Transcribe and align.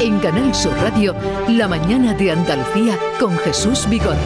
En 0.00 0.20
Canal 0.20 0.54
Sur 0.54 0.74
Radio, 0.80 1.12
La 1.48 1.66
mañana 1.66 2.14
de 2.14 2.30
Andalucía 2.30 2.96
con 3.18 3.36
Jesús 3.38 3.88
Vigorra. 3.88 4.16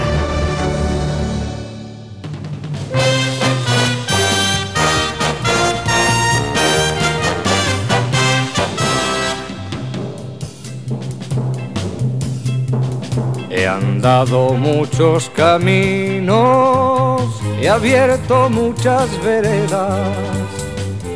He 13.51 13.67
andado 13.67 14.53
muchos 14.53 15.31
caminos, 15.31 17.23
he 17.61 17.71
abierto 17.71 18.51
muchas 18.51 19.09
veredas, 19.25 20.09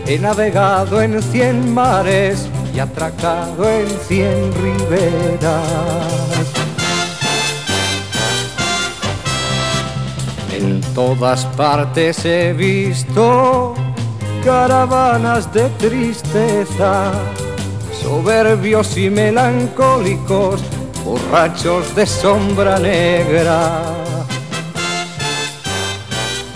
he 0.07 0.19
navegado 0.19 1.03
en 1.03 1.23
cien 1.23 1.75
mares 1.75 2.49
y 2.77 2.79
atracado 2.79 3.71
en 3.71 3.89
cien 4.07 4.53
riberas. 4.53 5.65
En 10.53 10.83
todas 10.95 11.47
partes 11.57 12.23
he 12.27 12.53
visto 12.53 13.75
caravanas 14.45 15.51
de 15.55 15.71
tristeza, 15.79 17.13
soberbios 18.03 18.97
y 18.99 19.09
melancólicos, 19.09 20.63
borrachos 21.03 21.95
de 21.97 22.07
sombra 22.07 22.79
negra 22.79 24.06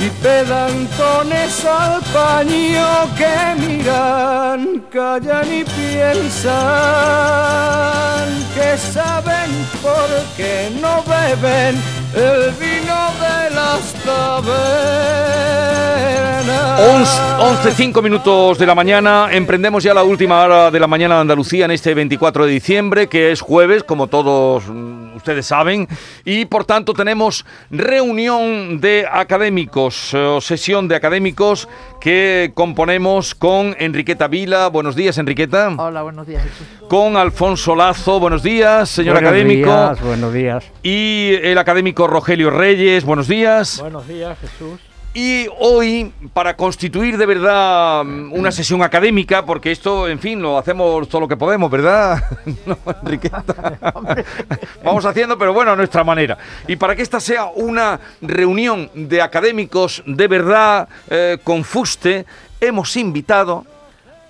y 0.01 0.09
pedantones 0.23 1.65
al 1.65 2.01
paño 2.13 2.87
que 3.17 3.55
miran, 3.59 4.85
callan 4.91 5.53
y 5.53 5.65
piensan 5.65 6.51
que 8.55 8.79
saben 8.79 9.51
por 9.83 10.09
qué 10.37 10.71
no 10.81 11.03
beben 11.05 11.77
el 12.15 12.51
vino 12.53 13.13
de 13.21 13.51
las 13.55 13.93
tabernas. 14.05 14.91
11, 17.41 17.73
5 17.73 18.03
minutos 18.03 18.59
de 18.59 18.67
la 18.67 18.75
mañana, 18.75 19.29
emprendemos 19.31 19.85
ya 19.85 19.93
la 19.93 20.03
última 20.03 20.43
hora 20.43 20.71
de 20.71 20.81
la 20.81 20.87
mañana 20.87 21.17
de 21.17 21.21
Andalucía 21.23 21.67
en 21.67 21.73
este 21.73 21.93
24 21.95 22.47
de 22.47 22.53
diciembre, 22.53 23.09
que 23.09 23.33
es 23.33 23.41
jueves, 23.43 23.85
como 23.85 24.07
todos 24.07 24.65
mm, 24.67 25.10
ustedes 25.21 25.47
saben, 25.47 25.87
y 26.25 26.47
por 26.47 26.65
tanto 26.65 26.93
tenemos 26.93 27.45
reunión 27.71 28.81
de 28.81 29.07
académicos, 29.11 30.11
eh, 30.13 30.39
sesión 30.41 30.89
de 30.89 30.97
académicos 30.97 31.69
que 32.01 32.51
componemos 32.55 33.35
con 33.35 33.77
Enriqueta 33.79 34.27
Vila. 34.29 34.69
Buenos 34.69 34.97
días, 34.97 35.19
Enriqueta. 35.19 35.69
Hola, 35.77 36.03
buenos 36.03 36.27
días. 36.27 36.43
Jesús. 36.43 36.67
Con 36.89 37.17
Alfonso 37.17 37.77
Lazo. 37.77 38.19
Buenos 38.19 38.43
días, 38.43 38.89
señor 38.89 39.15
Buenos 39.15 39.31
académico. 39.31 39.71
días, 39.71 40.01
buenos 40.01 40.33
días. 40.33 40.65
Y 40.83 41.35
el 41.43 41.59
académico 41.59 42.07
Rogelio 42.07 42.51
Reyes. 42.51 43.05
Buenos 43.05 43.29
días. 43.29 43.79
Buenos 43.81 44.09
días, 44.09 44.37
Jesús. 44.41 44.81
Y 45.13 45.49
hoy, 45.59 46.13
para 46.33 46.57
constituir 46.57 47.19
de 47.19 47.27
verdad 47.27 48.05
mm, 48.05 48.33
una 48.33 48.53
sesión 48.53 48.81
académica, 48.83 49.45
porque 49.45 49.73
esto, 49.73 50.07
en 50.07 50.21
fin, 50.21 50.41
lo 50.41 50.57
hacemos 50.57 51.09
todo 51.09 51.23
lo 51.23 51.29
que 51.29 51.37
podemos, 51.37 51.71
¿verdad? 51.71 52.23
No, 52.67 52.79
Enriqueta. 53.03 53.43
Vamos 54.85 55.05
haciendo, 55.05 55.37
pero 55.37 55.53
bueno, 55.53 55.73
a 55.73 55.77
nuestra 55.77 56.05
manera. 56.05 56.39
Y 56.69 56.77
para 56.77 56.95
que 56.95 57.03
esta 57.03 57.19
sea 57.19 57.47
una 57.47 57.99
reunión 58.21 58.89
de 58.95 59.21
académicos 59.21 60.03
de 60.07 60.29
verdad, 60.29 60.89
eh, 61.09 61.39
con 61.43 61.65
fuste, 61.65 62.25
hemos 62.61 62.97
invitado 62.97 63.65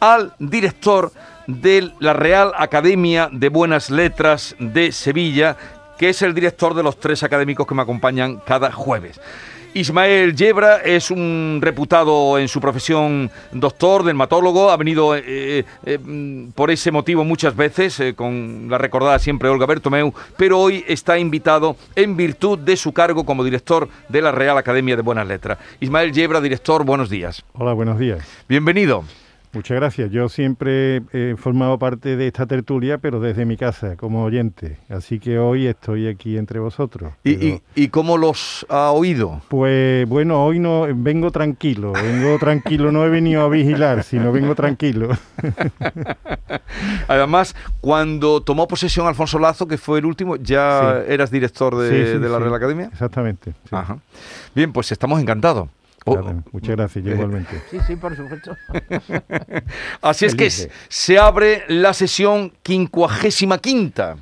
al 0.00 0.32
director 0.38 1.12
de 1.46 1.90
la 1.98 2.14
Real 2.14 2.52
Academia 2.56 3.28
de 3.30 3.50
Buenas 3.50 3.90
Letras 3.90 4.56
de 4.58 4.92
Sevilla, 4.92 5.56
que 5.98 6.08
es 6.08 6.22
el 6.22 6.32
director 6.32 6.72
de 6.72 6.82
los 6.82 6.98
tres 6.98 7.22
académicos 7.22 7.66
que 7.66 7.74
me 7.74 7.82
acompañan 7.82 8.38
cada 8.46 8.72
jueves. 8.72 9.20
Ismael 9.74 10.34
Yebra 10.34 10.78
es 10.78 11.10
un 11.10 11.60
reputado 11.62 12.38
en 12.38 12.48
su 12.48 12.60
profesión 12.60 13.30
doctor, 13.52 14.02
dermatólogo, 14.02 14.70
ha 14.70 14.76
venido 14.76 15.14
eh, 15.14 15.22
eh, 15.26 15.64
eh, 15.84 15.98
mm, 15.98 16.50
por 16.52 16.70
ese 16.70 16.90
motivo 16.90 17.24
muchas 17.24 17.54
veces, 17.54 18.00
eh, 18.00 18.14
con 18.14 18.66
la 18.68 18.78
recordada 18.78 19.18
siempre 19.18 19.48
Olga 19.48 19.66
Bertomeu, 19.66 20.12
pero 20.36 20.58
hoy 20.58 20.84
está 20.88 21.18
invitado 21.18 21.76
en 21.94 22.16
virtud 22.16 22.58
de 22.58 22.76
su 22.76 22.92
cargo 22.92 23.24
como 23.24 23.44
director 23.44 23.88
de 24.08 24.22
la 24.22 24.32
Real 24.32 24.58
Academia 24.58 24.96
de 24.96 25.02
Buenas 25.02 25.28
Letras. 25.28 25.58
Ismael 25.78 26.12
Yebra, 26.12 26.40
director, 26.40 26.84
buenos 26.84 27.08
días. 27.08 27.44
Hola, 27.52 27.72
buenos 27.72 27.98
días. 27.98 28.26
Bienvenido. 28.48 29.04
Muchas 29.52 29.76
gracias. 29.76 30.10
Yo 30.12 30.28
siempre 30.28 31.02
he 31.12 31.34
formado 31.36 31.76
parte 31.78 32.16
de 32.16 32.28
esta 32.28 32.46
tertulia, 32.46 32.98
pero 32.98 33.18
desde 33.18 33.44
mi 33.44 33.56
casa, 33.56 33.96
como 33.96 34.22
oyente. 34.24 34.76
Así 34.88 35.18
que 35.18 35.38
hoy 35.40 35.66
estoy 35.66 36.06
aquí 36.06 36.36
entre 36.38 36.60
vosotros. 36.60 37.12
¿Y, 37.24 37.34
Pero, 37.34 37.46
y- 37.74 37.82
y 37.84 37.88
cómo 37.88 38.16
los 38.16 38.64
ha 38.68 38.92
oído? 38.92 39.40
Pues 39.48 40.08
bueno, 40.08 40.44
hoy 40.44 40.60
no 40.60 40.86
vengo 40.94 41.32
tranquilo, 41.32 41.92
vengo 41.92 42.38
tranquilo, 42.38 42.92
no 42.92 43.04
he 43.04 43.08
venido 43.08 43.42
a 43.42 43.48
vigilar, 43.48 44.04
sino 44.04 44.30
vengo 44.30 44.54
tranquilo. 44.54 45.08
Además, 47.08 47.54
cuando 47.80 48.40
tomó 48.42 48.68
posesión 48.68 49.06
Alfonso 49.06 49.38
Lazo, 49.38 49.66
que 49.66 49.78
fue 49.78 49.98
el 49.98 50.04
último, 50.06 50.36
ya 50.36 51.02
Sí. 51.06 51.12
eras 51.12 51.30
director 51.30 51.76
de, 51.76 51.90
Sí, 52.06 52.12
sí, 52.12 52.18
de 52.18 52.28
la. 52.28 52.38
Real 52.38 52.54
Academia. 52.54 52.86
Exactamente. 52.92 53.52
Ajá. 53.70 53.98
Bien, 54.54 54.72
pues 54.72 54.92
estamos 54.92 55.20
encantados. 55.20 55.68
Oh, 56.06 56.12
Claro, 56.14 56.42
muchas 56.52 56.76
gracias, 56.76 57.04
yo 57.04 57.10
eh, 57.10 57.14
igualmente. 57.14 57.62
Sí, 57.70 57.78
sí, 57.86 57.96
por 57.96 58.16
supuesto. 58.16 58.56
Así 60.00 60.24
es 60.24 60.34
que 60.34 60.48
se 60.50 61.18
abre 61.18 61.64
la 61.68 61.92
sesión 61.92 62.52
quincuagésima 62.62 63.58
quinta. 63.58 64.16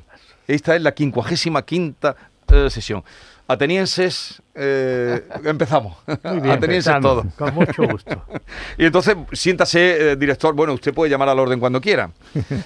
Esta 0.47 0.75
es 0.75 0.81
la 0.81 0.93
quincuagésima 0.93 1.61
quinta 1.61 2.15
eh, 2.47 2.69
sesión. 2.69 3.03
Atenienses, 3.49 4.43
eh, 4.53 5.23
empezamos. 5.43 5.97
Muy 6.23 6.39
bien, 6.39 6.51
Atenienses 6.57 6.93
empezamos, 6.93 7.01
todos. 7.01 7.33
Con 7.33 7.55
mucho 7.55 7.83
gusto. 7.87 8.23
Y 8.77 8.85
entonces, 8.85 9.15
siéntase, 9.33 10.11
eh, 10.11 10.15
director. 10.15 10.53
Bueno, 10.53 10.73
usted 10.73 10.93
puede 10.93 11.09
llamar 11.11 11.27
al 11.29 11.39
orden 11.39 11.59
cuando 11.59 11.81
quiera. 11.81 12.11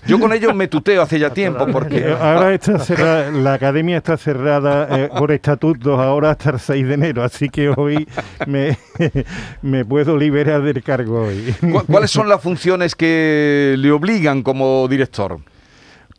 Yo 0.05 0.19
con 0.19 0.31
ellos 0.33 0.53
me 0.53 0.67
tuteo 0.67 1.01
hace 1.01 1.17
ya 1.19 1.29
tiempo 1.31 1.65
porque... 1.67 1.99
Eh, 1.99 2.11
Ahora 2.19 2.53
está 2.53 2.77
cerrada, 2.79 3.31
la 3.31 3.53
academia 3.53 3.97
está 3.97 4.17
cerrada 4.17 4.87
eh, 4.99 5.09
por 5.17 5.31
estatutos 5.31 5.99
ahora 5.99 6.31
hasta 6.31 6.51
el 6.51 6.59
6 6.59 6.87
de 6.87 6.93
enero, 6.93 7.23
así 7.23 7.49
que 7.49 7.69
hoy 7.69 8.07
me, 8.45 8.77
me 9.61 9.85
puedo 9.85 10.17
liberar 10.17 10.61
del 10.61 10.83
cargo 10.83 11.23
hoy. 11.27 11.55
¿Cu- 11.61 11.85
¿Cuáles 11.87 12.11
son 12.11 12.27
las 12.29 12.41
funciones 12.41 12.93
que 12.95 13.75
le 13.77 13.91
obligan 13.91 14.43
como 14.43 14.85
director? 14.89 15.39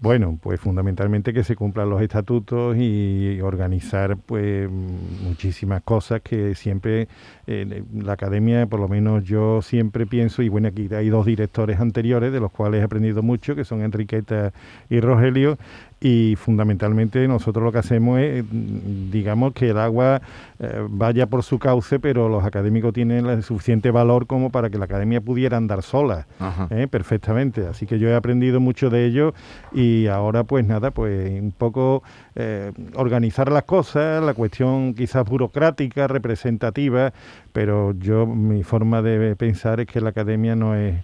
Bueno, 0.05 0.39
pues 0.39 0.61
fundamentalmente 0.61 1.33
que 1.33 1.45
se 1.45 1.57
cumplan 1.57 1.89
los 1.89 2.03
estatutos 2.03 2.77
y 2.77 3.41
organizar 3.41 4.19
pues 4.19 4.69
muchísimas 4.71 5.81
cosas 5.83 6.21
que 6.21 6.55
siempre 6.55 7.09
eh, 7.47 7.83
la 7.95 8.13
academia, 8.13 8.67
por 8.67 8.81
lo 8.81 8.87
menos 8.87 9.25
yo 9.25 9.63
siempre 9.63 10.05
pienso, 10.05 10.43
y 10.43 10.51
bueno, 10.51 10.69
aquí 10.69 10.91
hay 10.95 11.09
dos 11.09 11.25
directores 11.25 11.81
anteriores 11.81 12.35
de 12.35 12.41
los 12.41 12.53
cuales 12.53 12.83
he 12.83 12.85
aprendido 12.85 13.23
mucho, 13.23 13.57
que 13.57 13.65
son 13.65 13.81
Enriqueta 13.81 14.53
y 14.91 15.01
Rogelio, 15.01 15.57
y 16.05 16.37
fundamentalmente 16.37 17.27
nosotros 17.27 17.65
lo 17.65 17.73
que 17.73 17.79
hacemos 17.79 18.21
es, 18.21 18.45
mm, 18.45 19.11
digamos, 19.11 19.55
que 19.55 19.71
el 19.71 19.79
agua 19.79 20.21
eh, 20.59 20.87
vaya 20.91 21.27
por 21.29 21.43
su 21.43 21.59
cauce, 21.59 21.99
pero 21.99 22.29
los 22.29 22.45
académicos 22.45 22.93
tienen 22.93 23.25
el 23.25 23.43
suficiente 23.43 23.91
valor 23.91 24.27
como 24.27 24.51
para 24.51 24.69
que 24.69 24.77
la 24.77 24.85
academia 24.85 25.23
pudiera 25.23 25.57
andar 25.57 25.83
sola. 25.83 26.27
¿eh? 26.69 26.89
perfectamente. 26.91 27.67
Así 27.67 27.87
que 27.87 27.99
yo 27.99 28.11
he 28.11 28.15
aprendido 28.15 28.61
mucho 28.61 28.91
de 28.91 29.07
ello 29.07 29.33
y 29.73 30.07
ahora 30.07 30.45
pues 30.45 30.67
nada, 30.67 30.91
pues 30.91 31.41
un 31.41 31.53
poco 31.53 32.03
eh, 32.35 32.73
organizar 32.97 33.51
las 33.51 33.65
cosas, 33.65 34.23
la 34.23 34.35
cuestión 34.35 34.93
quizás 34.93 35.25
burocrática, 35.25 36.07
representativa, 36.07 37.15
pero 37.55 37.95
yo 37.99 38.27
mi 38.27 38.63
forma 38.63 39.01
de 39.01 39.37
pensar 39.37 39.81
es 39.81 39.87
que 39.87 40.03
la 40.03 40.11
academia 40.11 40.55
no 40.55 40.75
es 40.75 40.97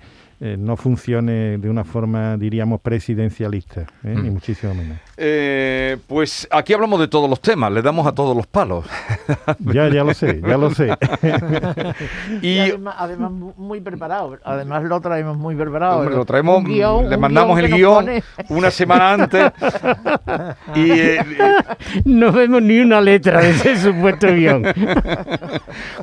eh, 0.43 0.57
no 0.59 0.77
funcione 0.77 1.59
de 1.59 1.69
una 1.69 1.85
forma, 1.85 2.37
diríamos, 2.39 2.81
presidencialista, 2.81 3.83
¿eh? 4.03 4.15
ni 4.17 4.31
muchísimo 4.31 4.75
menos. 4.75 4.99
Eh, 5.19 5.99
pues 6.07 6.49
aquí 6.51 6.73
hablamos 6.73 6.99
de 6.99 7.09
todos 7.09 7.29
los 7.29 7.41
temas, 7.43 7.71
le 7.71 7.83
damos 7.83 8.07
a 8.07 8.13
todos 8.13 8.35
los 8.37 8.47
palos. 8.47 8.87
Ya, 9.61 9.89
ya 9.89 10.03
lo 10.03 10.15
sé, 10.15 10.41
ya 10.47 10.57
lo 10.57 10.71
sé. 10.71 10.89
Y, 12.43 12.49
y 12.55 12.59
además, 12.61 12.95
además 12.99 13.31
mu- 13.31 13.53
muy 13.57 13.81
preparado. 13.81 14.39
Además 14.45 14.83
lo 14.85 15.01
traemos 15.01 15.37
muy 15.37 15.55
preparado. 15.55 16.01
Hombre, 16.01 16.15
lo 16.17 16.25
traemos, 16.25 16.59
Un 16.59 16.65
guión- 16.65 17.09
le 17.09 17.17
mandamos 17.17 17.57
guion 17.59 17.65
el 17.73 17.77
guion 17.77 18.23
una 18.49 18.71
semana 18.71 19.13
antes. 19.15 19.53
y 20.75 20.91
eh, 20.91 21.19
No 22.05 22.33
vemos 22.33 22.63
ni 22.63 22.81
una 22.81 23.01
letra 23.01 23.41
de 23.41 23.51
ese 23.51 23.77
supuesto 23.77 24.27
guion. 24.29 24.65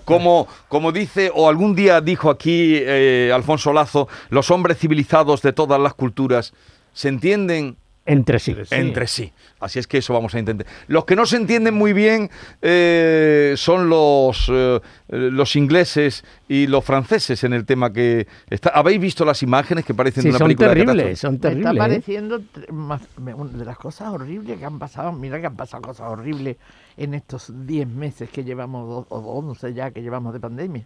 como, 0.05 0.47
como 0.67 0.91
dice, 0.91 1.31
o 1.33 1.49
algún 1.49 1.75
día 1.75 2.01
dijo 2.01 2.29
aquí 2.29 2.75
eh, 2.79 3.31
Alfonso 3.33 3.73
Lazo, 3.73 4.07
los 4.29 4.51
hombres 4.51 4.77
civilizados 4.77 5.41
de 5.41 5.53
todas 5.53 5.79
las 5.79 5.93
culturas 5.93 6.53
se 6.93 7.09
entienden 7.09 7.77
Entre 8.05 8.39
sí. 8.39 8.55
entre 8.71 9.05
sí. 9.07 9.33
Así 9.59 9.79
es 9.79 9.87
que 9.87 9.97
eso 9.97 10.13
vamos 10.13 10.33
a 10.35 10.39
intentar. 10.39 10.65
Los 10.87 11.03
que 11.05 11.15
no 11.15 11.25
se 11.25 11.35
entienden 11.35 11.73
muy 11.73 11.91
bien 11.93 12.29
eh, 12.61 13.53
son 13.57 13.89
los, 13.89 14.47
eh, 14.49 14.79
los 15.09 15.55
ingleses 15.55 16.23
y 16.47 16.67
los 16.67 16.85
franceses 16.85 17.43
en 17.43 17.53
el 17.53 17.65
tema 17.65 17.91
que 17.91 18.27
está. 18.49 18.69
¿Habéis 18.69 18.99
visto 19.01 19.25
las 19.25 19.41
imágenes 19.43 19.83
que 19.83 19.93
parecen 19.93 20.21
Sí, 20.23 20.27
de 20.27 20.31
una 20.31 20.37
son 20.39 20.45
película 20.47 20.67
de 20.69 20.73
terribles, 20.75 21.03
catástrofe? 21.03 21.21
son 21.21 21.33
Me 21.33 21.39
terribles. 21.39 21.65
está 21.65 21.75
¿eh? 21.75 21.79
pareciendo 21.89 22.39
tr- 22.39 22.71
más- 22.71 23.01
me- 23.19 23.33
una 23.33 23.57
de 23.57 23.65
las 23.65 23.77
cosas 23.77 24.09
horribles 24.13 24.57
que 24.59 24.65
han 24.65 24.77
pasado. 24.79 25.11
Mira 25.11 25.39
que 25.41 25.47
han 25.47 25.55
pasado 25.55 25.81
cosas 25.81 26.07
horribles 26.09 26.57
en 26.97 27.13
estos 27.15 27.51
10 27.65 27.87
meses 27.87 28.29
que 28.29 28.43
llevamos, 28.43 29.05
o 29.09 29.17
11 29.19 29.73
ya 29.73 29.91
que 29.91 30.01
llevamos 30.01 30.33
de 30.33 30.39
pandemia. 30.39 30.85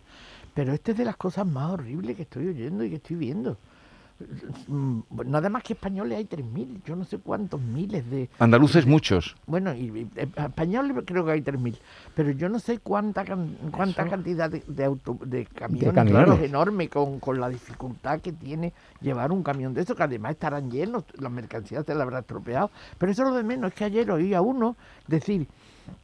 Pero 0.53 0.73
esta 0.73 0.91
es 0.91 0.97
de 0.97 1.05
las 1.05 1.15
cosas 1.17 1.45
más 1.47 1.71
horribles 1.71 2.15
que 2.15 2.23
estoy 2.23 2.47
oyendo 2.47 2.83
y 2.83 2.89
que 2.89 2.95
estoy 2.97 3.15
viendo. 3.15 3.57
Mm, 4.67 4.99
Nada 5.25 5.49
más 5.49 5.63
que 5.63 5.73
españoles 5.73 6.15
hay 6.17 6.25
3.000, 6.25 6.83
yo 6.85 6.95
no 6.95 7.05
sé 7.05 7.17
cuántos 7.17 7.59
miles 7.59 8.07
de... 8.11 8.29
Andaluces 8.37 8.85
muchos. 8.85 9.35
Bueno, 9.47 9.73
y, 9.73 9.85
y, 9.87 10.07
eh, 10.15 10.27
españoles 10.37 10.95
creo 11.07 11.25
que 11.25 11.31
hay 11.31 11.41
3.000, 11.41 11.75
pero 12.13 12.29
yo 12.29 12.47
no 12.47 12.59
sé 12.59 12.77
cuánta 12.77 13.25
can- 13.25 13.57
cuánta 13.71 14.07
cantidad 14.07 14.51
de, 14.51 14.63
de, 14.67 14.85
auto- 14.85 15.17
de 15.25 15.45
camiones, 15.47 15.95
es 16.35 16.41
enorme 16.43 16.87
con, 16.87 17.19
con 17.19 17.39
la 17.41 17.49
dificultad 17.49 18.19
que 18.21 18.31
tiene 18.31 18.73
llevar 19.01 19.31
un 19.31 19.41
camión 19.41 19.73
de 19.73 19.81
eso, 19.81 19.95
que 19.95 20.03
además 20.03 20.33
estarán 20.33 20.69
llenos, 20.69 21.03
las 21.17 21.31
mercancías 21.31 21.83
se 21.85 21.93
las 21.95 22.03
habrá 22.03 22.19
estropeado. 22.19 22.69
Pero 22.99 23.11
eso 23.11 23.23
es 23.23 23.29
lo 23.29 23.35
de 23.35 23.43
menos, 23.43 23.71
es 23.71 23.75
que 23.75 23.85
ayer 23.85 24.11
oí 24.11 24.35
a 24.35 24.41
uno 24.41 24.75
decir 25.07 25.47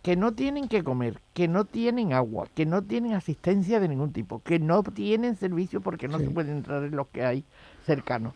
que 0.01 0.15
no 0.15 0.31
tienen 0.33 0.67
que 0.67 0.83
comer, 0.83 1.19
que 1.33 1.47
no 1.47 1.65
tienen 1.65 2.13
agua, 2.13 2.47
que 2.55 2.65
no 2.65 2.81
tienen 2.81 3.13
asistencia 3.13 3.79
de 3.79 3.87
ningún 3.87 4.13
tipo, 4.13 4.41
que 4.41 4.59
no 4.59 4.81
tienen 4.83 5.35
servicio 5.35 5.81
porque 5.81 6.07
no 6.07 6.17
se 6.19 6.29
puede 6.29 6.51
entrar 6.51 6.83
en 6.83 6.95
los 6.95 7.07
que 7.07 7.23
hay 7.25 7.43
cercanos 7.85 8.33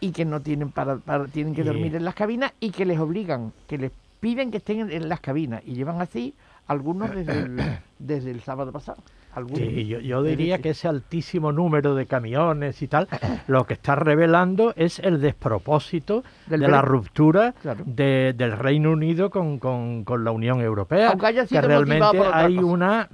y 0.00 0.12
que 0.12 0.24
no 0.24 0.40
tienen 0.40 0.70
para, 0.70 0.96
para- 0.98 1.26
tienen 1.26 1.54
que 1.54 1.62
dormir 1.72 1.96
en 1.96 2.04
las 2.04 2.14
cabinas 2.14 2.52
y 2.60 2.70
que 2.70 2.84
les 2.86 2.98
obligan, 2.98 3.52
que 3.66 3.78
les 3.78 3.92
piden 4.20 4.50
que 4.50 4.58
estén 4.58 4.80
en, 4.80 4.90
en 4.92 5.08
las 5.08 5.20
cabinas 5.20 5.62
y 5.66 5.74
llevan 5.74 6.00
así 6.00 6.34
algunos 6.66 7.10
desde 7.14 7.38
el, 7.38 7.60
desde 7.98 8.30
el 8.30 8.40
sábado 8.42 8.70
pasado. 8.72 9.02
Algunos. 9.34 9.58
Sí, 9.58 9.86
yo, 9.86 10.00
yo 10.00 10.22
diría 10.22 10.58
que 10.58 10.70
ese 10.70 10.88
altísimo 10.88 11.52
número 11.52 11.94
de 11.94 12.06
camiones 12.06 12.82
y 12.82 12.88
tal, 12.88 13.06
lo 13.46 13.64
que 13.64 13.74
está 13.74 13.94
revelando 13.94 14.72
es 14.76 14.98
el 14.98 15.20
despropósito 15.20 16.24
Del 16.46 16.60
de 16.60 16.68
la 16.68 16.82
ruptura 16.82 17.52
Claro. 17.62 17.84
de- 17.86 18.34
del 18.36 18.52
Reino 18.58 18.90
Unido 18.90 19.30
con, 19.30 19.58
con- 19.58 20.02
con 20.04 20.24
la 20.24 20.32
Unión 20.32 20.60
Europea. 20.60 21.10
Aunque 21.10 21.26
haya 21.26 21.42
que 21.42 21.48
sido 21.48 21.62
motivado 21.62 21.84
realmente 22.12 22.30
hay 22.32 22.56
cosa. 22.56 22.66
una 22.66 23.08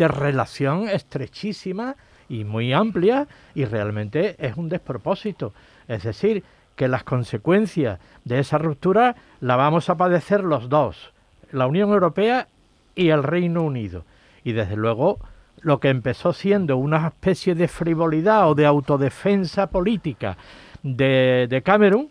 interrelación 0.00 0.88
estrechísima 0.88 1.96
y 2.28 2.44
muy 2.44 2.72
amplia 2.72 3.26
y 3.54 3.64
realmente 3.64 4.36
es 4.38 4.56
un 4.56 4.68
despropósito. 4.68 5.52
Es 5.88 6.02
decir, 6.04 6.42
que 6.76 6.88
las 6.88 7.04
consecuencias 7.04 7.98
de 8.24 8.38
esa 8.38 8.56
ruptura 8.58 9.16
la 9.40 9.56
vamos 9.56 9.90
a 9.90 9.96
padecer 9.96 10.42
los 10.44 10.68
dos, 10.68 11.12
la 11.52 11.66
Unión 11.66 11.90
Europea 11.90 12.46
y 12.94 13.10
el 13.10 13.22
Reino 13.22 13.62
Unido. 13.62 14.04
Y 14.44 14.52
desde 14.52 14.76
luego 14.76 15.18
lo 15.62 15.80
que 15.80 15.88
empezó 15.88 16.32
siendo 16.32 16.76
una 16.76 17.08
especie 17.08 17.54
de 17.54 17.68
frivolidad 17.68 18.48
o 18.50 18.54
de 18.54 18.66
autodefensa 18.66 19.68
política 19.68 20.36
de, 20.82 21.62
Cameron 21.64 22.08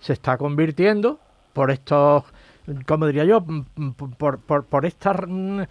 se 0.00 0.12
está 0.14 0.36
convirtiendo 0.38 1.20
por 1.52 1.70
estos, 1.70 2.24
como 2.86 3.06
diría 3.06 3.24
yo, 3.24 3.40
Mm, 3.40 3.64
mm, 3.76 3.90
por, 4.16 4.38
por, 4.40 4.64
por 4.64 4.86
estas 4.86 5.16
mm, 5.26 5.62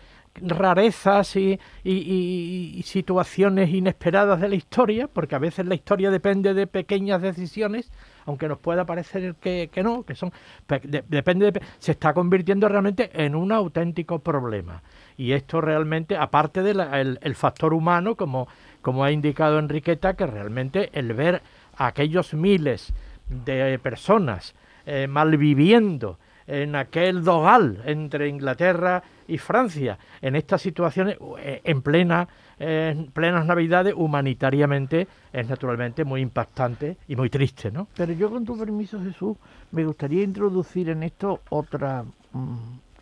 rarezas 0.42 1.36
y, 1.36 1.60
y- 1.83 1.92
y- 1.94 2.74
y 2.77 2.83
situaciones 2.83 3.69
inesperadas 3.69 4.42
de 4.42 4.50
la 4.50 4.56
historia, 4.56 5.07
porque 5.07 5.36
a 5.36 5.39
veces 5.39 5.66
la 5.66 5.75
historia 5.75 6.12
depende 6.12 6.54
de 6.54 6.68
pequeñas 6.68 7.21
decisiones, 7.21 7.92
aunque 8.25 8.48
nos 8.48 8.60
pueda 8.60 8.86
parecer 8.86 9.36
que, 9.36 9.69
que 9.72 9.83
no, 9.83 10.04
que 10.04 10.16
son, 10.16 10.31
pe- 10.68 10.81
de- 10.83 11.04
depende 11.07 11.51
de, 11.51 11.62
se 11.80 11.92
está 11.92 12.13
convirtiendo 12.13 12.68
realmente 12.68 13.10
en 13.13 13.36
un 13.36 13.51
auténtico 13.51 14.19
problema. 14.19 14.81
Y 15.18 15.31
esto 15.31 15.62
realmente, 15.62 16.18
aparte 16.18 16.62
del 16.63 16.80
el, 17.22 17.36
factor 17.36 17.74
humano, 17.74 18.16
como, 18.16 18.48
como 18.81 19.04
ha 19.04 19.12
indicado 19.12 19.60
Enriqueta, 19.60 20.16
que 20.16 20.25
realmente 20.27 20.89
el 20.94 21.13
ver 21.13 21.42
a 21.77 21.88
aquellos 21.88 22.33
miles 22.33 22.94
de 23.30 23.80
personas 23.80 24.56
eh, 24.86 25.07
malviviendo 25.07 26.19
en 26.48 26.75
aquel 26.75 27.24
dogal 27.24 27.81
entre 27.86 28.28
Inglaterra 28.28 29.01
y 29.28 29.39
Francia, 29.39 29.98
en 30.21 30.36
estas 30.36 30.62
situaciones, 30.62 31.18
eh, 31.39 31.62
en 31.63 31.81
plena 31.81 32.28
en 32.60 33.12
plenas 33.12 33.46
navidades, 33.46 33.94
humanitariamente 33.96 35.07
es 35.34 35.48
naturalmente 35.48 36.06
muy 36.06 36.22
impactante 36.22 36.98
y 37.07 37.16
muy 37.16 37.30
triste, 37.30 37.72
¿no? 37.72 37.88
Pero 37.96 38.13
yo 38.13 38.30
con 38.30 38.46
tu 38.46 38.57
permiso, 38.57 39.02
Jesús, 39.02 39.38
me 39.72 39.86
gustaría 39.86 40.24
introducir 40.24 40.90
en 40.90 41.04
esto 41.04 41.42
otra, 41.50 42.04
mm, 42.31 42.40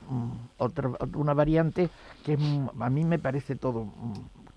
mm, 0.10 0.32
otra 0.58 0.92
una 1.16 1.34
variante 1.34 1.90
que 2.26 2.38
mm, 2.38 2.82
a 2.82 2.90
mí 2.90 3.04
me 3.04 3.20
parece 3.20 3.56
todo. 3.56 3.88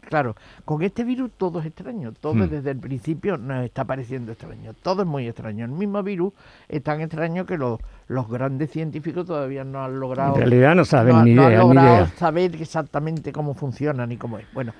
Claro, 0.06 0.37
con 0.64 0.82
este 0.82 1.03
virus 1.05 1.32
todo 1.37 1.58
es 1.61 1.67
extraño, 1.67 2.12
todo 2.12 2.35
Hmm. 2.35 2.49
desde 2.49 2.70
el 2.70 2.79
principio 2.79 3.37
nos 3.37 3.64
está 3.64 3.85
pareciendo 3.85 4.32
extraño, 4.32 4.73
todo 4.82 5.03
es 5.03 5.08
muy 5.08 5.26
extraño. 5.26 5.64
El 5.64 5.73
mismo 5.73 6.03
virus 6.03 6.32
es 6.69 6.82
tan 6.82 7.00
extraño 7.00 7.44
que 7.44 7.58
los, 7.58 7.81
los 8.08 8.29
grandes 8.29 8.70
científicos 8.70 9.26
todavía 9.26 9.64
no 9.64 9.85
han 9.85 9.99
logrado 9.99 10.35
En 10.35 10.41
realidad 10.43 10.75
no 10.76 10.85
saben 10.85 11.17
no, 11.17 11.23
ni 11.25 11.35
no 11.35 11.43
han 11.43 11.49
idea, 11.53 11.58
ni 11.64 11.69
logrado 11.69 11.94
idea. 11.97 12.06
saber 12.17 12.55
exactamente 12.56 13.32
cómo 13.32 13.55
funciona 13.55 14.06
ni 14.06 14.17
cómo 14.17 14.38
es. 14.38 14.47
Bueno, 14.55 14.73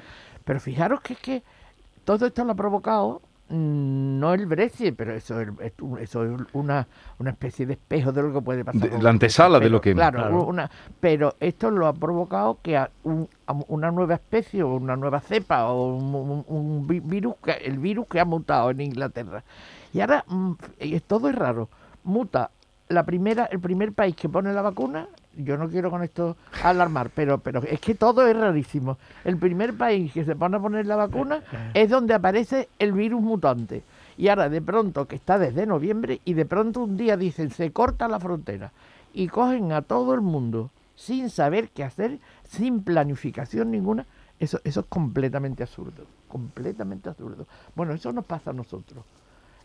pero 0.45 0.61
fijaros 0.61 1.01
que 1.01 1.15
es 1.15 1.19
que 1.19 1.43
todo 2.05 2.27
esto 2.27 2.45
lo 2.45 2.53
ha 2.53 2.55
provocado 2.57 3.21
no 3.49 4.35
el 4.35 4.47
Brexit, 4.47 4.95
pero 4.97 5.15
eso 5.15 5.41
eso 6.01 6.25
es 6.25 6.41
una, 6.53 6.87
una 7.19 7.31
especie 7.31 7.65
de 7.67 7.75
espejo 7.75 8.11
de 8.13 8.23
lo 8.23 8.33
que 8.33 8.41
puede 8.41 8.65
pasar. 8.65 8.91
De- 8.91 9.03
la 9.03 9.11
antesala 9.11 9.61
de 9.61 9.71
lo 9.71 9.81
que- 9.81 9.95
Claro, 9.95 10.19
Claro. 10.19 10.45
Una, 10.45 10.71
pero 11.01 11.35
esto 11.41 11.71
lo 11.71 11.87
ha 11.87 11.93
provocado 11.93 12.59
que 12.63 12.77
a 12.77 12.91
un- 13.05 13.29
a 13.47 13.53
una 13.69 13.91
nueva 13.91 14.15
especie 14.15 14.63
o 14.63 14.75
una 14.75 14.97
nueva 14.97 15.21
cepa 15.21 15.67
o 15.69 15.95
un, 15.97 16.15
un- 16.15 16.45
un 16.49 16.87
vi- 16.89 17.01
virus, 17.01 17.35
que, 17.43 17.53
el 17.53 17.79
virus 17.79 18.07
que 18.09 18.19
ha 18.21 18.25
mutado 18.25 18.71
en 18.71 18.81
Inglaterra. 18.81 19.45
Y 19.93 20.01
ahora 20.01 20.25
mm, 20.27 20.53
todo 21.07 21.29
es 21.29 21.35
raro. 21.37 21.69
Muta 22.05 22.51
la 22.89 23.05
primera, 23.05 23.45
el 23.47 23.61
primer 23.61 23.93
país 23.93 24.15
que 24.17 24.29
pone 24.29 24.53
la 24.53 24.63
vacuna, 24.63 25.09
yo 25.37 25.57
no 25.57 25.69
quiero 25.69 25.91
con 25.91 26.03
esto 26.03 26.37
alarmar, 26.63 27.11
pero, 27.15 27.39
pero 27.39 27.63
es 27.63 27.81
que 27.81 27.95
todo 27.95 28.27
es 28.27 28.37
rarísimo. 28.37 28.99
El 29.25 29.37
primer 29.37 29.75
país 29.77 30.13
que 30.13 30.25
se 30.25 30.35
pone 30.37 30.57
a 30.57 30.61
poner 30.61 30.87
la 30.87 30.97
vacuna 30.97 31.43
es 31.75 31.91
donde 31.91 32.15
aparece 32.15 32.69
el 32.79 32.93
virus 32.93 33.21
mutante. 33.23 33.83
Y 34.19 34.29
ahora 34.29 34.49
de 34.49 34.63
pronto, 34.63 35.07
que 35.07 35.17
está 35.17 35.39
desde 35.39 35.67
noviembre, 35.67 36.21
y 36.25 36.33
de 36.35 36.47
pronto 36.47 36.83
un 36.85 36.97
día 36.97 37.17
dicen, 37.17 37.51
se 37.51 37.71
corta 37.71 38.09
la 38.09 38.19
frontera. 38.19 38.73
Y 39.13 39.29
cogen 39.29 39.73
a 39.73 39.83
todo 39.83 40.15
el 40.15 40.21
mundo 40.23 40.71
sin 40.95 41.29
saber 41.31 41.69
qué 41.69 41.85
hacer, 41.85 42.19
sin 42.49 42.83
planificación 42.83 43.71
ninguna. 43.71 44.07
Eso, 44.41 44.61
eso 44.65 44.81
es 44.81 44.87
completamente 44.89 45.63
absurdo, 45.63 46.05
completamente 46.29 47.09
absurdo. 47.09 47.47
Bueno, 47.75 47.93
eso 47.95 48.13
nos 48.13 48.25
pasa 48.25 48.51
a 48.51 48.53
nosotros, 48.55 49.05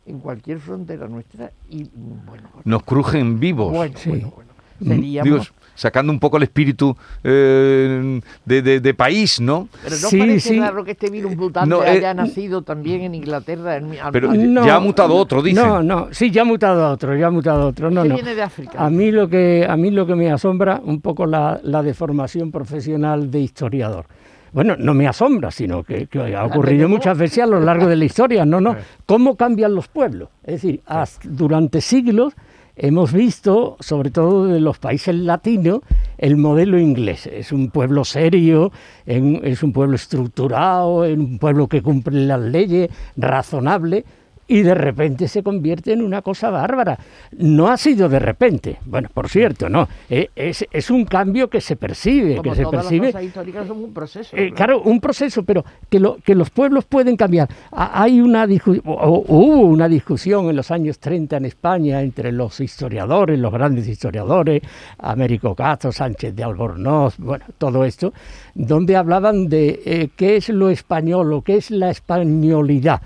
en 0.06 0.19
cualquier 0.19 0.59
frontera 0.59 1.07
nuestra, 1.07 1.51
y 1.69 1.83
mm, 1.83 2.25
bueno, 2.25 2.50
Nos 2.63 2.83
crujen 2.83 3.39
vivos. 3.39 3.72
bueno, 3.74 3.98
Sí. 3.98 4.10
bueno, 4.10 4.31
bueno. 4.36 4.51
Mm, 4.81 4.88
Seríamos, 4.89 5.31
digo, 5.31 5.43
sacando 5.75 6.11
un 6.11 6.19
poco 6.19 6.38
el 6.38 6.43
espíritu 6.43 6.95
eh, 7.23 8.21
de, 8.45 8.61
de- 8.61 8.79
de 8.79 8.93
país, 8.93 9.39
¿no? 9.39 9.67
pero 9.83 9.95
no 10.01 10.07
Sí, 10.09 10.19
parece 10.19 10.50
sí. 10.50 10.59
raro 10.59 10.83
que 10.83 10.91
este 10.91 11.09
virus 11.09 11.35
mutante 11.35 11.69
No, 11.69 11.83
eh, 11.83 11.88
haya 11.89 12.13
nacido 12.13 12.61
también 12.61 13.01
en 13.01 13.15
Inglaterra. 13.15 13.77
En, 13.77 13.91
Pero 14.11 14.31
al- 14.31 14.53
ya 14.65 14.75
ha 14.75 14.79
mutado 14.79 15.15
otro, 15.15 15.41
dicen. 15.41 15.63
No, 15.65 15.81
no, 15.81 16.07
sí, 16.11 16.29
ya 16.31 16.41
ha 16.41 16.45
mutado 16.45 16.89
otro, 16.91 17.15
ya 17.15 17.27
ha 17.27 17.31
mutado 17.31 17.67
otro. 17.67 17.89
No, 17.89 18.03
no. 18.03 18.13
viene 18.15 18.35
de 18.35 18.41
África. 18.41 18.73
A 18.83 18.89
mí 18.89 19.11
lo 19.11 19.27
que 19.29 19.65
a 19.67 19.75
mí 19.77 19.91
lo 19.91 20.05
que 20.05 20.15
me 20.15 20.31
asombra 20.31 20.81
un 20.83 21.01
poco 21.01 21.25
la, 21.25 21.59
la 21.63 21.81
deformación 21.81 22.51
profesional 22.51 23.31
de 23.31 23.39
historiador. 23.39 24.05
Bueno, 24.53 24.75
no 24.77 24.93
me 24.93 25.07
asombra, 25.07 25.50
sino 25.50 25.81
que, 25.83 26.07
que 26.07 26.35
ha 26.35 26.43
ocurrido 26.43 26.89
muchas 26.89 27.17
veces 27.17 27.43
a 27.43 27.47
lo 27.47 27.61
largo 27.61 27.88
de 27.88 27.95
la 27.95 28.03
historia. 28.03 28.45
No, 28.45 28.59
no. 28.59 28.75
¿Cómo 29.05 29.38
cambian 29.38 29.73
los 29.73 29.88
pueblos? 29.88 30.27
Es 30.43 30.55
decir, 30.61 30.81
hasta- 30.85 31.27
durante 31.29 31.79
siglos 31.79 32.33
hemos 32.81 33.13
visto, 33.13 33.77
sobre 33.79 34.09
todo 34.09 34.47
de 34.47 34.59
los 34.59 34.79
países 34.79 35.13
latinos, 35.13 35.81
el 36.17 36.35
modelo 36.35 36.79
inglés. 36.79 37.27
Es 37.27 37.51
un 37.51 37.69
pueblo 37.69 38.03
serio, 38.03 38.71
es 39.05 39.61
un 39.61 39.71
pueblo 39.71 39.95
estructurado, 39.95 41.05
es 41.05 41.15
un 41.17 41.38
pueblo 41.38 41.67
que 41.67 41.83
cumple 41.83 42.25
las 42.25 42.41
leyes, 42.41 42.89
razonable 43.15 44.03
y 44.51 44.63
de 44.63 44.74
repente 44.75 45.27
se 45.29 45.43
convierte 45.43 45.93
en 45.93 46.01
una 46.01 46.22
cosa 46.22 46.50
bárbara. 46.50 47.00
No 47.38 47.70
ha 47.70 47.77
sido 47.77 48.10
de 48.10 48.20
repente, 48.20 48.79
bueno, 48.86 49.08
por 49.13 49.29
cierto, 49.29 49.70
no, 49.70 49.88
Eh, 50.10 50.29
es, 50.36 50.65
es 50.72 50.91
un 50.91 51.05
cambio 51.05 51.50
que 51.50 51.62
se 51.62 51.75
percibe, 51.77 52.36
Como 52.36 52.43
que 52.51 52.55
se 52.58 52.63
todas 52.63 52.75
las 52.75 52.84
percibe. 52.86 53.08
cosas 53.08 53.24
históricas 53.24 53.67
son 53.67 53.77
un 53.84 53.93
proceso. 53.93 54.36
Eh, 54.36 54.51
claro, 54.53 54.81
un 54.81 55.00
proceso, 55.00 55.43
pero 55.43 55.63
que, 55.89 56.00
lo, 56.00 56.17
que 56.17 56.36
los 56.36 56.50
pueblos 56.50 56.84
pueden 56.86 57.15
cambiar. 57.15 57.48
Ha- 57.72 58.01
Hay 58.03 58.20
una 58.20 58.46
o 58.86 59.24
hubo 59.27 59.62
una 59.62 59.88
discusión 59.88 60.50
en 60.50 60.55
los 60.58 60.70
años 60.72 61.00
30 61.00 61.38
en 61.38 61.46
España 61.46 62.01
entre 62.01 62.31
los 62.34 62.60
historiadores, 62.60 63.39
los 63.39 63.53
grandes 63.53 63.88
historiadores, 63.88 64.62
Américo 64.98 65.55
Castro, 65.55 65.91
Sánchez 65.93 66.36
de 66.36 66.43
Albornoz, 66.43 67.17
bueno, 67.20 67.46
todo 67.58 67.86
esto, 67.86 68.12
donde 68.53 68.98
hablaban 68.98 69.48
de 69.48 69.81
eh, 69.86 70.10
qué 70.15 70.36
es 70.36 70.50
lo 70.50 70.70
español 70.70 71.31
o 71.31 71.41
qué 71.41 71.55
es 71.55 71.72
la 71.72 71.89
españolidad. 71.89 73.01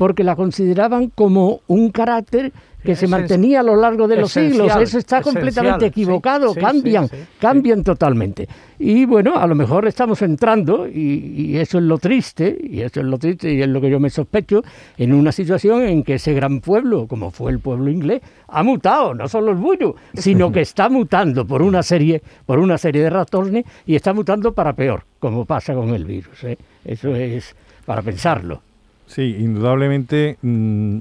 Porque 0.00 0.24
la 0.24 0.34
consideraban 0.34 1.10
como 1.10 1.60
un 1.66 1.90
carácter 1.90 2.54
que 2.82 2.96
se 2.96 3.06
mantenía 3.06 3.60
a 3.60 3.62
lo 3.62 3.76
largo 3.76 4.08
de 4.08 4.16
los 4.16 4.34
Esencial, 4.34 4.70
siglos. 4.70 4.82
Eso 4.82 4.96
está 4.96 5.18
esencial, 5.18 5.34
completamente 5.34 5.84
equivocado, 5.84 6.54
sí, 6.54 6.60
cambian, 6.60 7.06
sí, 7.06 7.16
sí, 7.16 7.22
cambian 7.38 7.84
totalmente. 7.84 8.48
Y 8.78 9.04
bueno, 9.04 9.36
a 9.36 9.46
lo 9.46 9.54
mejor 9.54 9.86
estamos 9.86 10.22
entrando, 10.22 10.88
y, 10.88 11.34
y 11.36 11.58
eso 11.58 11.76
es 11.76 11.84
lo 11.84 11.98
triste, 11.98 12.56
y 12.62 12.80
eso 12.80 13.00
es 13.00 13.04
lo 13.04 13.18
triste, 13.18 13.52
y 13.52 13.60
es 13.60 13.68
lo 13.68 13.78
que 13.78 13.90
yo 13.90 14.00
me 14.00 14.08
sospecho, 14.08 14.62
en 14.96 15.12
una 15.12 15.32
situación 15.32 15.82
en 15.82 16.02
que 16.02 16.14
ese 16.14 16.32
gran 16.32 16.62
pueblo, 16.62 17.06
como 17.06 17.30
fue 17.30 17.52
el 17.52 17.58
pueblo 17.58 17.90
inglés, 17.90 18.22
ha 18.48 18.62
mutado, 18.62 19.12
no 19.12 19.28
solo 19.28 19.50
el 19.50 19.58
buyo, 19.58 19.96
sino 20.14 20.50
que 20.50 20.62
está 20.62 20.88
mutando 20.88 21.46
por 21.46 21.60
una 21.60 21.82
serie, 21.82 22.22
por 22.46 22.58
una 22.58 22.78
serie 22.78 23.02
de 23.02 23.10
razones, 23.10 23.66
y 23.84 23.96
está 23.96 24.14
mutando 24.14 24.54
para 24.54 24.72
peor, 24.72 25.04
como 25.18 25.44
pasa 25.44 25.74
con 25.74 25.90
el 25.90 26.06
virus. 26.06 26.42
¿eh? 26.44 26.56
Eso 26.86 27.14
es 27.14 27.54
para 27.84 28.00
pensarlo. 28.00 28.62
Sí, 29.10 29.36
indudablemente 29.40 30.36
mm, 30.40 30.98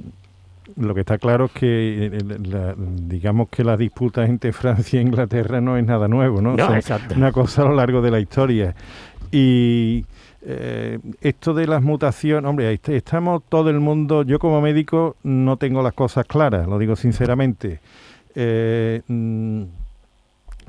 lo 0.77 0.93
que 0.95 1.01
está 1.01 1.17
claro 1.19 1.45
es 1.45 1.51
que 1.51 2.05
eh, 2.07 2.11
la- 2.43 2.73
digamos 2.77 3.49
que 3.49 3.63
las 3.63 3.77
disputas 3.77 4.27
entre 4.29 4.51
Francia 4.61 4.99
e 4.99 5.03
Inglaterra 5.03 5.61
no 5.61 5.77
es 5.77 5.85
nada 5.85 6.07
nuevo, 6.07 6.41
¿no? 6.41 6.55
No, 6.55 6.65
Son 6.65 6.75
exacto. 6.75 7.13
una 7.15 7.31
cosa 7.31 7.61
a 7.61 7.65
lo 7.65 7.75
largo 7.75 8.01
de 8.01 8.11
la 8.11 8.19
historia. 8.19 8.73
Y 9.31 10.05
eh, 10.41 10.97
esto 11.21 11.53
de 11.53 11.67
las 11.67 11.83
mutaciones, 11.83 12.49
hombre, 12.49 12.67
ahí 12.67 12.75
est- 12.75 12.89
estamos 12.89 13.43
todo 13.47 13.69
el 13.69 13.79
mundo, 13.79 14.23
yo 14.23 14.39
como 14.39 14.59
médico 14.59 15.15
no 15.23 15.57
tengo 15.57 15.83
las 15.83 15.93
cosas 15.93 16.25
claras, 16.25 16.67
lo 16.67 16.79
digo 16.79 16.95
sinceramente. 16.95 17.79
Eh, 18.35 19.01
mm, 19.07 19.63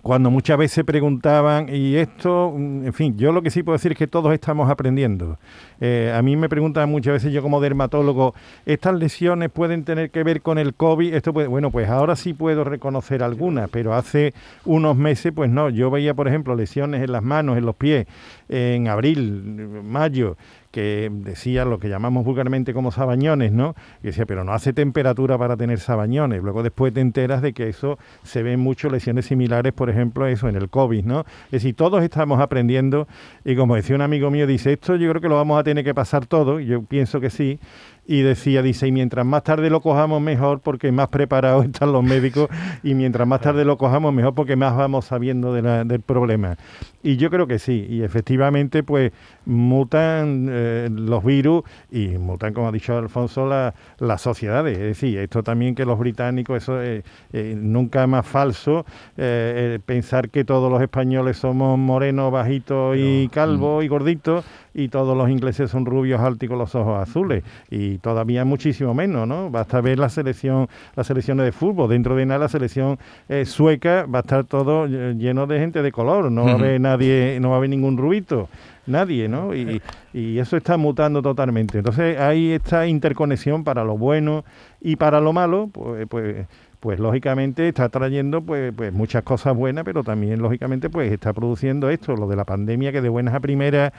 cuando 0.03 0.31
muchas 0.31 0.59
veces 0.59 0.85
preguntaban, 0.85 1.69
y 1.69 1.97
esto, 1.97 2.53
mm, 2.57 2.87
en 2.87 2.93
fin, 2.93 3.17
yo 3.17 3.33
lo 3.33 3.43
que 3.43 3.51
sí 3.51 3.63
puedo 3.63 3.77
decir 3.77 3.93
es 3.93 3.99
que 3.99 4.07
todos 4.07 4.33
estamos 4.33 4.71
aprendiendo. 4.71 5.39
Eh, 5.81 6.13
a 6.15 6.23
mí 6.23 6.37
me 6.37 6.49
preguntan 6.49 6.91
muchas 6.91 7.15
veces, 7.15 7.33
yo 7.33 7.43
como 7.43 7.61
dermatólogo, 7.61 8.35
¿estas 8.67 8.95
lesiones 8.95 9.51
pueden 9.51 9.85
tener 9.85 10.11
que 10.11 10.23
ver 10.23 10.43
con 10.43 10.59
el 10.59 10.75
COVID? 10.75 11.15
Esto 11.15 11.33
puede, 11.33 11.49
bueno, 11.49 11.71
pues 11.71 11.89
ahora 11.89 12.17
sí 12.17 12.35
puedo 12.35 12.65
reconocer 12.65 13.23
algunas, 13.23 13.69
pero 13.71 13.95
hace 13.95 14.35
unos 14.65 14.97
meses, 14.97 15.33
pues 15.35 15.51
no. 15.51 15.69
Yo 15.71 15.91
veía, 15.91 16.15
por 16.15 16.29
ejemplo, 16.29 16.55
lesiones 16.55 17.03
en 17.03 17.13
las 17.13 17.23
manos, 17.23 17.59
en 17.59 17.67
los 17.67 17.77
pies, 17.77 18.07
en 18.53 18.89
abril, 18.89 19.81
mayo, 19.85 20.37
que 20.73 21.09
decía 21.13 21.65
lo 21.65 21.79
que 21.79 21.89
llamamos 21.89 22.25
vulgarmente 22.25 22.75
como 22.75 22.93
sabañones, 22.93 23.53
¿no? 23.53 23.75
Y 24.03 24.09
decía, 24.09 24.27
pero 24.27 24.45
no 24.45 24.53
hace 24.53 24.73
temperatura 24.73 25.39
para 25.39 25.57
tener 25.57 25.79
sabañones. 25.81 26.43
Luego 26.43 26.63
después 26.63 26.93
te 26.93 27.01
enteras 27.01 27.43
de 27.43 27.53
que 27.53 27.69
eso 27.69 27.99
se 28.23 28.43
ven 28.43 28.61
muchas 28.61 28.93
lesiones 28.93 29.27
similares, 29.27 29.73
por 29.73 29.89
ejemplo, 29.91 30.27
eso 30.27 30.49
en 30.49 30.57
el 30.57 30.69
COVID, 30.69 31.05
¿no? 31.05 31.21
Es 31.47 31.63
decir, 31.63 31.75
todos 31.75 32.03
estamos 32.03 32.41
aprendiendo 32.41 33.09
y 33.45 33.57
como 33.57 33.75
decía 33.77 33.97
un 33.97 34.03
amigo 34.03 34.31
mío, 34.31 34.47
dice, 34.47 34.73
esto 34.73 34.97
yo 34.97 35.09
creo 35.11 35.21
que 35.23 35.29
lo 35.29 35.37
vamos 35.37 35.59
a 35.59 35.65
tener 35.65 35.85
que 35.85 35.95
pasar 35.95 36.27
todo, 36.27 36.61
y 36.61 36.67
yo 36.67 36.83
pienso 36.83 37.21
que 37.21 37.31
sí, 37.31 37.59
y 38.07 38.23
decía, 38.23 38.63
dice, 38.63 38.89
y 38.89 38.93
mientras 38.93 39.25
más 39.25 39.45
tarde 39.45 39.71
lo 39.71 39.81
cojamos 39.81 40.21
mejor 40.21 40.61
porque 40.61 40.91
más 40.91 41.09
preparados 41.09 41.65
están 41.67 41.93
los 41.93 42.03
médicos 42.03 42.49
y 42.83 42.95
mientras 42.95 43.27
más 43.27 43.41
tarde 43.41 43.65
lo 43.65 43.77
cojamos 43.79 44.13
mejor 44.13 44.35
porque 44.35 44.57
más 44.57 44.77
vamos 44.77 45.05
sabiendo 45.05 45.53
de 45.55 45.63
la- 45.63 45.85
del 45.85 46.01
problema. 46.01 46.57
Y 47.03 47.17
yo 47.17 47.31
creo 47.31 47.47
que 47.47 47.59
sí, 47.59 47.87
y 47.89 48.03
efectivamente 48.03 48.83
pues 48.83 49.11
mutan 49.47 50.47
eh, 50.51 50.89
los 50.91 51.25
virus 51.25 51.63
y 51.91 52.09
mutan, 52.19 52.53
como 52.55 52.69
ha 52.69 52.73
dicho 52.73 52.97
Alfonso, 52.97 53.47
la- 53.47 53.75
las 53.99 54.21
sociedades. 54.21 54.77
Es 54.79 54.85
decir, 54.85 55.19
esto 55.19 55.43
también 55.43 55.75
que 55.75 55.85
los 55.85 55.99
británicos, 55.99 56.63
eso 56.63 56.81
eh, 56.83 57.03
eh, 57.33 57.55
nunca 57.59 58.07
más 58.07 58.27
falso, 58.27 58.85
eh, 59.17 59.79
pensar 59.85 60.29
que 60.31 60.45
todos 60.45 60.71
los 60.71 60.81
españoles 60.83 61.37
somos 61.39 61.79
morenos, 61.79 62.31
bajitos 62.33 62.97
y 62.99 63.29
calvos 63.29 63.85
y 63.85 63.89
gorditos 63.89 64.45
y 64.73 64.89
todos 64.89 65.17
los 65.17 65.29
ingleses 65.29 65.71
son 65.71 65.85
rubios, 65.87 66.21
altos 66.21 66.45
y 66.45 66.49
con 66.49 66.59
los 66.59 66.75
ojos 66.75 67.01
azules. 67.01 67.43
Y 67.71 67.99
todavía 67.99 68.45
muchísimo 68.45 68.95
menos, 68.95 69.27
¿no? 69.27 69.51
Basta 69.51 69.81
ver 69.81 69.99
la 69.99 70.09
selección, 70.09 70.69
las 70.97 71.07
selecciones 71.07 71.45
de 71.45 71.53
fútbol. 71.53 71.89
Dentro 71.91 72.15
de 72.15 72.25
nada 72.27 72.41
la 72.41 72.49
selección 72.49 72.99
eh, 73.29 73.45
sueca 73.47 74.07
va 74.07 74.19
a 74.19 74.23
estar 74.23 74.45
todo 74.45 74.87
lleno 74.87 75.47
de 75.47 75.59
gente 75.59 75.83
de 75.83 75.91
color. 75.93 76.31
No 76.31 76.45
va 76.45 76.53
a 76.53 76.55
Ujú. 76.55 76.65
haber 76.65 76.81
nadie, 76.91 77.39
no 77.41 77.49
va 77.51 77.57
a 77.57 77.59
haber 77.59 77.71
ningún 77.71 77.97
rubito. 77.97 78.49
Nadie, 78.87 79.29
¿no? 79.29 79.55
Y, 79.55 79.81
y 80.13 80.39
eso 80.39 80.57
está 80.57 80.77
mutando 80.77 81.23
totalmente. 81.23 81.79
Entonces 81.79 82.19
hay 82.19 82.53
esta 82.53 82.87
interconexión 82.87 83.63
para 83.63 83.85
lo 83.85 83.97
bueno 83.97 84.45
y 84.81 84.97
para 84.97 85.21
lo 85.21 85.33
malo, 85.33 85.69
pues, 85.73 86.07
pues, 86.09 86.47
pues 86.81 86.99
lógicamente 86.99 87.69
está 87.69 87.89
trayendo 87.89 88.41
pues, 88.41 88.73
pues 88.75 88.93
muchas 88.93 89.23
cosas 89.23 89.55
buenas, 89.55 89.85
pero 89.85 90.03
también 90.03 90.41
lógicamente 90.41 90.89
pues 90.89 91.13
está 91.13 91.33
produciendo 91.33 91.91
esto, 91.91 92.17
lo 92.17 92.27
de 92.27 92.37
la 92.37 92.45
pandemia, 92.45 92.91
que 92.91 93.03
de 93.03 93.11
buenas 93.11 93.35
a 93.35 93.41
primeras, 93.41 93.93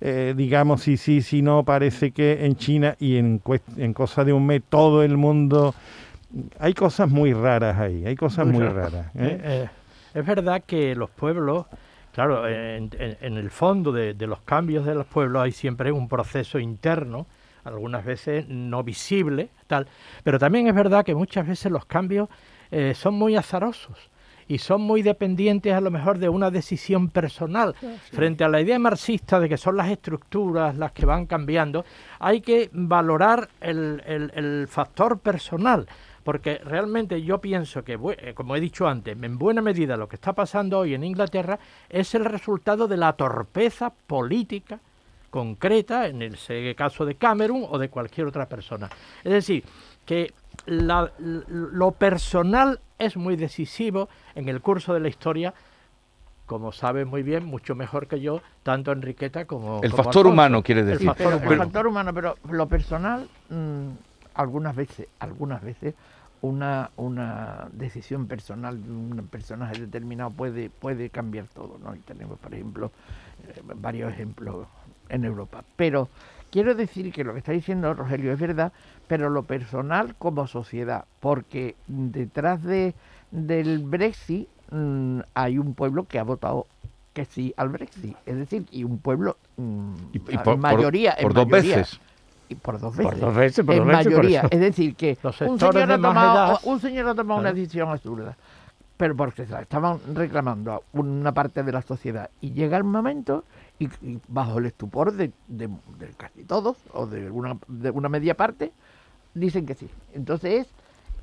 eh, 0.00 0.34
digamos, 0.36 0.82
sí, 0.82 0.96
sí, 0.96 1.22
sí, 1.22 1.40
no, 1.42 1.64
parece 1.64 2.10
que 2.10 2.44
en 2.44 2.54
China 2.56 2.94
y 3.00 3.16
en, 3.16 3.40
en 3.76 3.92
cosa 3.94 4.22
de 4.24 4.32
un 4.32 4.46
mes 4.46 4.62
todo 4.68 5.02
el 5.02 5.16
mundo... 5.16 5.74
Hay 6.58 6.74
cosas 6.74 7.08
muy 7.08 7.32
raras 7.32 7.78
ahí, 7.78 8.04
hay 8.04 8.16
cosas 8.16 8.46
Muy 8.46 8.58
muy, 8.58 8.68
raras. 8.68 9.06
Eh, 9.14 9.20
¿eh? 9.24 9.40
eh, 9.44 9.68
es 10.12 10.26
verdad 10.26 10.62
que 10.66 10.94
los 10.94 11.08
pueblos, 11.08 11.64
claro, 12.16 12.48
en, 12.48 12.90
en- 12.98 13.16
en 13.20 13.36
el 13.36 13.50
fondo 13.50 13.92
de, 13.92 14.14
de 14.14 14.26
los 14.26 14.40
cambios 14.40 14.86
de 14.86 14.94
los 14.94 15.06
pueblos 15.06 15.42
hay 15.42 15.52
siempre 15.52 15.92
un 15.92 16.08
proceso 16.08 16.58
interno, 16.58 17.26
algunas 17.62 18.04
veces 18.06 18.46
no 18.48 18.82
visible, 18.82 19.50
tal, 19.66 19.86
pero 20.24 20.38
también 20.38 20.66
es 20.66 20.74
verdad 20.74 21.04
que 21.04 21.14
muchas 21.14 21.46
veces 21.46 21.70
los 21.70 21.84
cambios 21.84 22.28
eh, 22.70 22.94
son 22.94 23.14
muy 23.14 23.36
azarosos 23.36 23.98
y 24.48 24.58
son 24.58 24.80
muy 24.80 25.02
dependientes 25.02 25.74
a 25.74 25.80
lo 25.80 25.90
mejor 25.90 26.18
de 26.18 26.28
una 26.28 26.50
decisión 26.50 27.08
personal. 27.10 27.74
Frente 28.12 28.44
a 28.44 28.48
la 28.48 28.60
idea 28.60 28.78
marxista 28.78 29.38
de 29.40 29.48
que 29.48 29.56
son 29.58 29.76
las 29.76 29.88
estructuras 29.90 30.76
las 30.78 30.92
que 30.92 31.04
van 31.04 31.26
cambiando, 31.26 31.84
hay 32.20 32.40
que 32.40 32.70
valorar 32.72 33.48
el, 33.60 34.02
el- 34.06 34.30
el 34.34 34.68
factor 34.68 35.18
personal. 35.18 35.86
Porque 36.26 36.58
realmente 36.64 37.22
yo 37.22 37.40
pienso 37.40 37.84
que, 37.84 37.92
eh, 38.18 38.34
como 38.34 38.56
he 38.56 38.60
dicho 38.60 38.88
antes, 38.88 39.16
en 39.16 39.38
buena 39.38 39.62
medida 39.62 39.96
lo 39.96 40.08
que 40.08 40.16
está 40.16 40.32
pasando 40.32 40.80
hoy 40.80 40.92
en 40.92 41.04
Inglaterra 41.04 41.56
es 41.88 42.16
el 42.16 42.24
resultado 42.24 42.88
de 42.88 42.96
la 42.96 43.12
torpeza 43.12 43.92
política 44.08 44.80
concreta, 45.30 46.08
en 46.08 46.22
el 46.22 46.36
caso 46.74 47.04
de 47.04 47.14
Cameron 47.14 47.64
o 47.70 47.78
de 47.78 47.90
cualquier 47.90 48.26
otra 48.26 48.46
persona. 48.48 48.88
Es 49.22 49.32
decir, 49.32 49.62
que 50.04 50.32
la- 50.66 51.12
lo 51.18 51.92
personal 51.92 52.80
es 52.98 53.16
muy 53.16 53.36
decisivo 53.36 54.08
en 54.34 54.48
el 54.48 54.60
curso 54.60 54.94
de 54.94 54.98
la 55.00 55.08
historia, 55.08 55.54
como 56.46 56.72
sabe 56.72 57.04
muy 57.04 57.22
bien, 57.22 57.44
mucho 57.44 57.76
mejor 57.76 58.08
que 58.08 58.20
yo, 58.20 58.40
tanto 58.64 58.90
Enriqueta 58.90 59.44
como... 59.44 59.80
El 59.84 59.90
como 59.92 60.02
factor 60.02 60.20
Alfonso. 60.22 60.28
humano, 60.32 60.62
quiere 60.64 60.80
El 60.80 60.86
decir. 60.88 61.00
Sí, 61.02 61.06
factor 61.06 61.26
pero 61.26 61.36
humano. 61.38 61.52
el 61.52 61.58
factor 61.58 61.86
humano, 61.86 62.14
pero 62.14 62.36
lo 62.50 62.66
personal, 62.66 63.28
mm, 63.50 63.88
algunas 64.34 64.74
veces, 64.76 65.08
algunas 65.18 65.62
veces, 65.62 65.94
una, 66.42 66.90
una 66.96 67.68
decisión 67.72 68.26
personal 68.26 68.82
de 68.82 68.90
un 68.90 69.28
personaje 69.30 69.78
determinado 69.80 70.30
puede, 70.30 70.70
puede 70.70 71.10
cambiar 71.10 71.46
todo, 71.46 71.78
¿no? 71.82 71.94
Y 71.94 71.98
tenemos, 72.00 72.38
por 72.38 72.54
ejemplo, 72.54 72.90
eh, 73.48 73.60
varios 73.76 74.12
ejemplos 74.12 74.66
en 75.08 75.24
Europa. 75.24 75.64
Pero 75.76 76.08
quiero 76.50 76.74
decir 76.74 77.12
que 77.12 77.24
lo 77.24 77.32
que 77.32 77.38
está 77.38 77.52
diciendo 77.52 77.92
Rogelio 77.94 78.32
es 78.32 78.38
verdad, 78.38 78.72
pero 79.08 79.30
lo 79.30 79.44
personal 79.44 80.14
como 80.16 80.46
sociedad, 80.46 81.04
porque 81.20 81.74
detrás 81.86 82.62
de, 82.62 82.94
del 83.30 83.78
Brexit 83.80 84.48
mm, 84.70 85.20
hay 85.34 85.58
un 85.58 85.74
pueblo 85.74 86.04
que 86.04 86.18
ha 86.18 86.22
votado 86.24 86.66
que 87.12 87.24
sí 87.24 87.54
al 87.56 87.70
Brexit, 87.70 88.14
es 88.26 88.36
decir, 88.36 88.66
y 88.70 88.84
un 88.84 88.98
pueblo 88.98 89.38
mm, 89.56 89.94
Y, 90.12 90.18
por, 90.18 90.42
por- 90.44 90.58
mayoría, 90.58 91.14
en 91.16 91.22
por 91.22 91.32
dos 91.34 91.48
mayoría, 91.48 91.76
veces. 91.78 92.00
Y 92.48 92.54
por 92.54 92.78
dos 92.80 92.94
Por 92.96 93.04
veces. 93.04 93.20
dos 93.20 93.34
veces, 93.34 93.64
por 93.64 93.74
en 93.74 93.80
dos 93.80 93.88
veces, 93.88 94.04
por 94.06 94.14
mayoría. 94.16 94.38
eso. 94.40 94.48
Es 94.50 94.60
decir, 94.60 94.94
que 94.94 95.18
un 95.22 95.58
señor, 95.58 95.92
ha 95.92 95.96
tomado, 96.00 96.60
un 96.64 96.80
señor 96.80 97.08
ha 97.08 97.14
tomado 97.14 97.40
una 97.40 97.50
claro. 97.50 97.56
decisión 97.56 97.88
absurda, 97.88 98.36
pero 98.96 99.16
porque 99.16 99.46
la 99.46 99.60
estaban 99.62 99.98
reclamando 100.14 100.72
a 100.72 100.80
una 100.92 101.32
parte 101.32 101.62
de 101.62 101.72
la 101.72 101.82
sociedad. 101.82 102.30
Y 102.40 102.52
llega 102.52 102.76
el 102.76 102.84
momento, 102.84 103.44
y, 103.78 103.86
y 104.00 104.18
bajo 104.28 104.58
el 104.58 104.66
estupor 104.66 105.12
de, 105.12 105.32
de- 105.48 105.68
de 105.98 106.06
casi 106.16 106.44
todos, 106.44 106.76
o 106.92 107.06
de 107.06 107.30
una, 107.30 107.56
de 107.68 107.90
una 107.90 108.08
media 108.08 108.34
parte, 108.36 108.72
dicen 109.34 109.66
que 109.66 109.74
sí. 109.74 109.88
Entonces 110.14 110.66
es, 110.66 110.66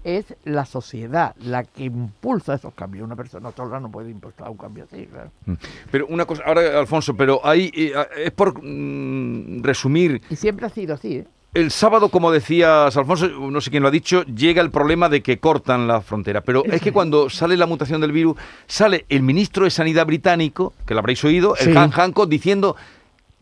es 0.04 0.26
la 0.44 0.66
sociedad 0.66 1.36
la 1.44 1.64
que 1.64 1.86
impulsa 1.86 2.56
esos 2.56 2.74
cambios. 2.74 3.06
Una 3.06 3.16
persona 3.16 3.52
sola 3.56 3.80
no 3.80 3.90
puede 3.92 4.12
impulsar 4.12 4.50
un 4.50 4.58
cambio 4.58 4.86
así, 4.86 5.06
claro. 5.06 5.32
Pero 5.92 6.08
una 6.08 6.26
cosa, 6.26 6.44
ahora 6.46 6.80
Alfonso, 6.80 7.16
pero 7.16 7.42
hay, 7.44 7.72
eh, 7.76 7.94
es 8.18 8.32
por 8.32 8.62
mm, 8.64 9.64
resumir, 9.64 10.22
Y 10.30 10.36
siempre 10.36 10.66
ha 10.66 10.70
sido 10.70 10.96
así, 10.96 11.18
¿eh? 11.18 11.28
el 11.54 11.70
sábado, 11.70 12.10
como 12.10 12.32
decías 12.32 12.98
Alfonso, 12.98 13.28
no 13.28 13.62
sé 13.62 13.70
quién 13.70 13.84
lo 13.84 13.90
ha 13.90 13.92
dicho, 13.92 14.24
llega 14.24 14.62
el 14.62 14.72
problema 14.72 15.08
de 15.08 15.22
que 15.22 15.38
cortan 15.38 15.88
la 15.88 16.02
frontera. 16.02 16.42
Pero 16.42 16.66
es 16.66 16.82
que 16.82 16.92
cuando 16.92 17.30
sale 17.30 17.56
la 17.58 17.68
mutación 17.68 18.02
del 18.02 18.12
virus, 18.12 18.38
sale 18.66 19.06
el 19.10 19.22
ministro 19.22 19.66
de 19.66 19.70
Sanidad 19.70 20.06
británico, 20.06 20.74
que 20.86 20.94
lo 20.94 21.00
habréis 21.00 21.24
oído, 21.24 21.56
el 21.56 21.74
Sí. 21.74 21.78
Han 21.78 21.92
Hancock, 21.92 22.28
diciendo 22.28 22.76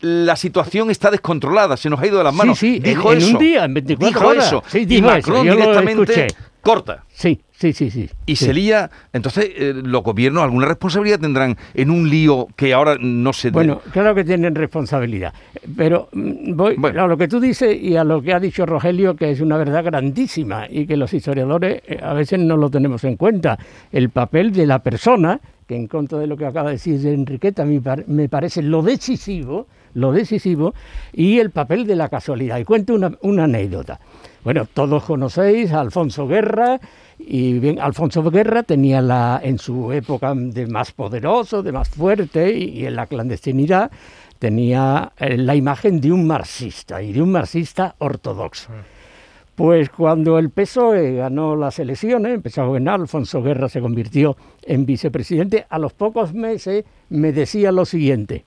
la 0.00 0.34
situación 0.36 0.90
está 0.90 1.10
descontrolada, 1.10 1.76
se 1.76 1.88
nos 1.88 2.00
ha 2.00 2.06
ido 2.06 2.18
de 2.18 2.24
las 2.24 2.34
manos. 2.34 2.58
Sí, 2.58 2.74
sí, 2.74 2.80
dijo 2.80 3.12
en, 3.12 3.18
eso. 3.18 3.30
un 3.30 3.38
día, 3.38 3.64
en 3.64 3.74
24 3.74 4.08
dijo 4.08 4.28
horas. 4.30 4.46
eso. 4.46 4.62
Sí, 4.66 4.84
y 4.88 4.96
eso, 4.96 5.06
Macron 5.06 5.46
yo 5.46 5.52
directamente. 5.54 6.26
Corta. 6.62 7.04
Sí, 7.12 7.40
sí, 7.50 7.72
sí, 7.72 7.90
sí. 7.90 8.08
Y 8.24 8.36
sí. 8.36 8.46
se 8.46 8.54
lía, 8.54 8.90
entonces 9.12 9.50
eh, 9.54 9.74
los 9.84 10.02
gobiernos 10.02 10.42
alguna 10.44 10.66
responsabilidad 10.66 11.20
tendrán 11.20 11.56
en 11.74 11.90
un 11.90 12.08
lío 12.08 12.46
que 12.56 12.72
ahora 12.72 12.96
no 12.98 13.32
se... 13.32 13.50
Bueno, 13.50 13.80
claro 13.92 14.14
que 14.14 14.24
tienen 14.24 14.54
responsabilidad, 14.54 15.34
pero 15.76 16.08
mm, 16.12 16.54
voy 16.56 16.76
Bueno. 16.76 17.04
a 17.04 17.06
lo 17.06 17.16
que 17.18 17.28
tú 17.28 17.38
dices 17.40 17.76
y 17.80 17.96
a 17.96 18.04
lo 18.04 18.22
que 18.22 18.32
ha 18.32 18.40
dicho 18.40 18.64
Rogelio, 18.64 19.14
que 19.14 19.30
es 19.30 19.40
una 19.40 19.56
verdad 19.58 19.84
grandísima 19.84 20.66
y 20.70 20.86
que 20.86 20.96
los 20.96 21.12
historiadores 21.12 21.82
eh, 21.86 21.98
a 22.02 22.14
veces 22.14 22.38
no 22.38 22.56
lo 22.56 22.70
tenemos 22.70 23.04
en 23.04 23.16
cuenta. 23.16 23.58
El 23.90 24.10
papel 24.10 24.52
de 24.52 24.66
la 24.66 24.78
persona, 24.78 25.40
que 25.66 25.76
en 25.76 25.86
contra 25.88 26.18
de 26.18 26.26
lo 26.26 26.36
que 26.36 26.46
acaba 26.46 26.70
de 26.70 26.76
decir 26.76 26.98
de 27.00 27.12
Enriqueta, 27.12 27.64
me, 27.64 27.80
par- 27.80 28.04
me 28.08 28.28
parece 28.28 28.62
lo 28.62 28.82
decisivo, 28.82 29.66
lo 29.94 30.12
decisivo, 30.12 30.74
y 31.12 31.38
el 31.38 31.50
papel 31.50 31.86
de 31.86 31.96
la 31.96 32.08
casualidad. 32.08 32.58
Y 32.58 32.64
cuento 32.64 32.94
una, 32.94 33.12
una 33.22 33.44
anécdota. 33.44 34.00
Bueno, 34.44 34.66
todos 34.72 35.04
conocéis 35.04 35.72
a 35.72 35.80
Alfonso 35.80 36.26
Guerra, 36.26 36.80
y 37.18 37.58
bien, 37.58 37.78
Alfonso 37.78 38.22
Guerra 38.30 38.64
tenía 38.64 39.00
la, 39.00 39.40
en 39.42 39.58
su 39.58 39.92
época 39.92 40.34
de 40.34 40.66
más 40.66 40.92
poderoso, 40.92 41.62
de 41.62 41.72
más 41.72 41.88
fuerte, 41.88 42.52
y, 42.52 42.80
y 42.80 42.86
en 42.86 42.96
la 42.96 43.06
clandestinidad, 43.06 43.90
tenía 44.38 45.12
eh, 45.18 45.36
la 45.36 45.54
imagen 45.54 46.00
de 46.00 46.10
un 46.10 46.26
marxista, 46.26 47.00
y 47.00 47.12
de 47.12 47.22
un 47.22 47.30
marxista 47.30 47.94
ortodoxo. 47.98 48.72
Pues 49.54 49.90
cuando 49.90 50.38
el 50.38 50.50
PSOE 50.50 51.16
ganó 51.16 51.54
las 51.54 51.78
elecciones, 51.78 52.34
empezó 52.34 52.62
a 52.62 52.66
gobernar, 52.66 53.00
Alfonso 53.00 53.42
Guerra 53.42 53.68
se 53.68 53.80
convirtió 53.80 54.36
en 54.64 54.86
vicepresidente, 54.86 55.66
a 55.68 55.78
los 55.78 55.92
pocos 55.92 56.32
meses 56.32 56.84
me 57.10 57.32
decía 57.32 57.70
lo 57.70 57.84
siguiente, 57.84 58.46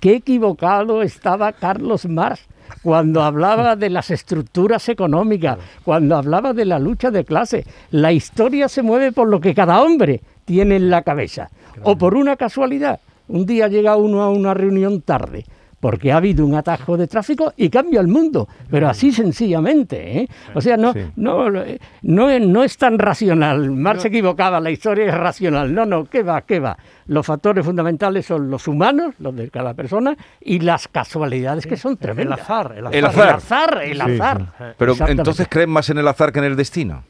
qué 0.00 0.16
equivocado 0.16 1.02
estaba 1.02 1.52
Carlos 1.52 2.06
Marx 2.06 2.46
cuando 2.82 3.22
hablaba 3.22 3.76
de 3.76 3.90
las 3.90 4.10
estructuras 4.10 4.88
económicas, 4.88 5.58
cuando 5.84 6.16
hablaba 6.16 6.52
de 6.52 6.64
la 6.64 6.78
lucha 6.78 7.10
de 7.10 7.24
clase. 7.24 7.64
La 7.90 8.12
historia 8.12 8.68
se 8.68 8.82
mueve 8.82 9.12
por 9.12 9.28
lo 9.28 9.40
que 9.40 9.54
cada 9.54 9.82
hombre 9.82 10.20
tiene 10.44 10.76
en 10.76 10.90
la 10.90 11.02
cabeza. 11.02 11.50
O 11.82 11.96
por 11.96 12.14
una 12.14 12.36
casualidad, 12.36 13.00
un 13.28 13.46
día 13.46 13.68
llega 13.68 13.96
uno 13.96 14.22
a 14.22 14.30
una 14.30 14.54
reunión 14.54 15.02
tarde 15.02 15.44
porque 15.80 16.10
ha 16.10 16.16
habido 16.16 16.44
un 16.46 16.54
atajo 16.54 16.96
de 16.96 17.06
tráfico 17.06 17.52
y 17.56 17.68
cambia 17.68 18.00
el 18.00 18.08
mundo, 18.08 18.48
pero 18.70 18.88
así 18.88 19.12
sencillamente. 19.12 20.20
¿eh? 20.20 20.28
O 20.54 20.60
sea, 20.60 20.76
no, 20.76 20.92
Sí. 20.92 21.00
no, 21.16 21.50
no, 21.50 22.30
es, 22.30 22.40
no 22.46 22.62
es 22.64 22.76
tan 22.78 22.98
racional. 22.98 23.70
Marx 23.70 24.02
se 24.02 24.08
equivocaba, 24.08 24.58
la 24.60 24.70
historia 24.70 25.06
es 25.06 25.14
racional. 25.14 25.72
No, 25.74 25.84
no, 25.86 26.04
¿qué 26.06 26.22
va? 26.22 26.40
¿Qué 26.42 26.60
va? 26.60 26.76
Los 27.06 27.26
factores 27.26 27.64
fundamentales 27.64 28.26
son 28.26 28.50
los 28.50 28.66
humanos, 28.66 29.14
los 29.18 29.36
de 29.36 29.48
cada 29.50 29.74
persona, 29.74 30.16
y 30.40 30.60
las 30.60 30.88
casualidades 30.88 31.66
que 31.66 31.76
son 31.76 31.92
El 31.92 31.98
tremendas. 31.98 32.40
azar, 32.40 32.74
el 32.76 32.86
azar. 32.86 32.94
El 32.94 33.04
El 33.04 33.30
azar. 33.30 33.82
el 33.84 34.00
azar. 34.00 34.40
sí. 34.58 34.64
Pero 34.78 34.94
entonces 35.06 35.46
creen 35.48 35.70
más 35.70 35.88
en 35.90 35.98
el 35.98 36.08
azar 36.08 36.32
que 36.32 36.38
en 36.40 36.46
el 36.46 36.56
destino. 36.56 37.04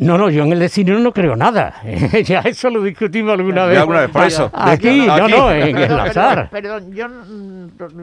No, 0.00 0.16
no, 0.16 0.30
yo 0.30 0.44
en 0.44 0.52
el 0.52 0.58
destino 0.60 0.98
no 0.98 1.12
creo 1.12 1.36
nada. 1.36 1.82
ya 2.24 2.40
eso 2.40 2.70
lo 2.70 2.82
discutimos 2.82 3.34
alguna 3.34 3.66
vez. 3.66 3.78
alguna 3.80 4.00
vez, 4.00 4.10
por 4.10 4.24
eso. 4.24 4.50
Aquí, 4.50 5.06
no, 5.06 5.12
Aquí. 5.12 5.30
no, 5.30 5.52
en 5.52 5.76
el 5.76 6.00
azar. 6.00 6.48
Perdón, 6.48 6.90
perdón, 6.90 6.94
yo, 6.94 7.08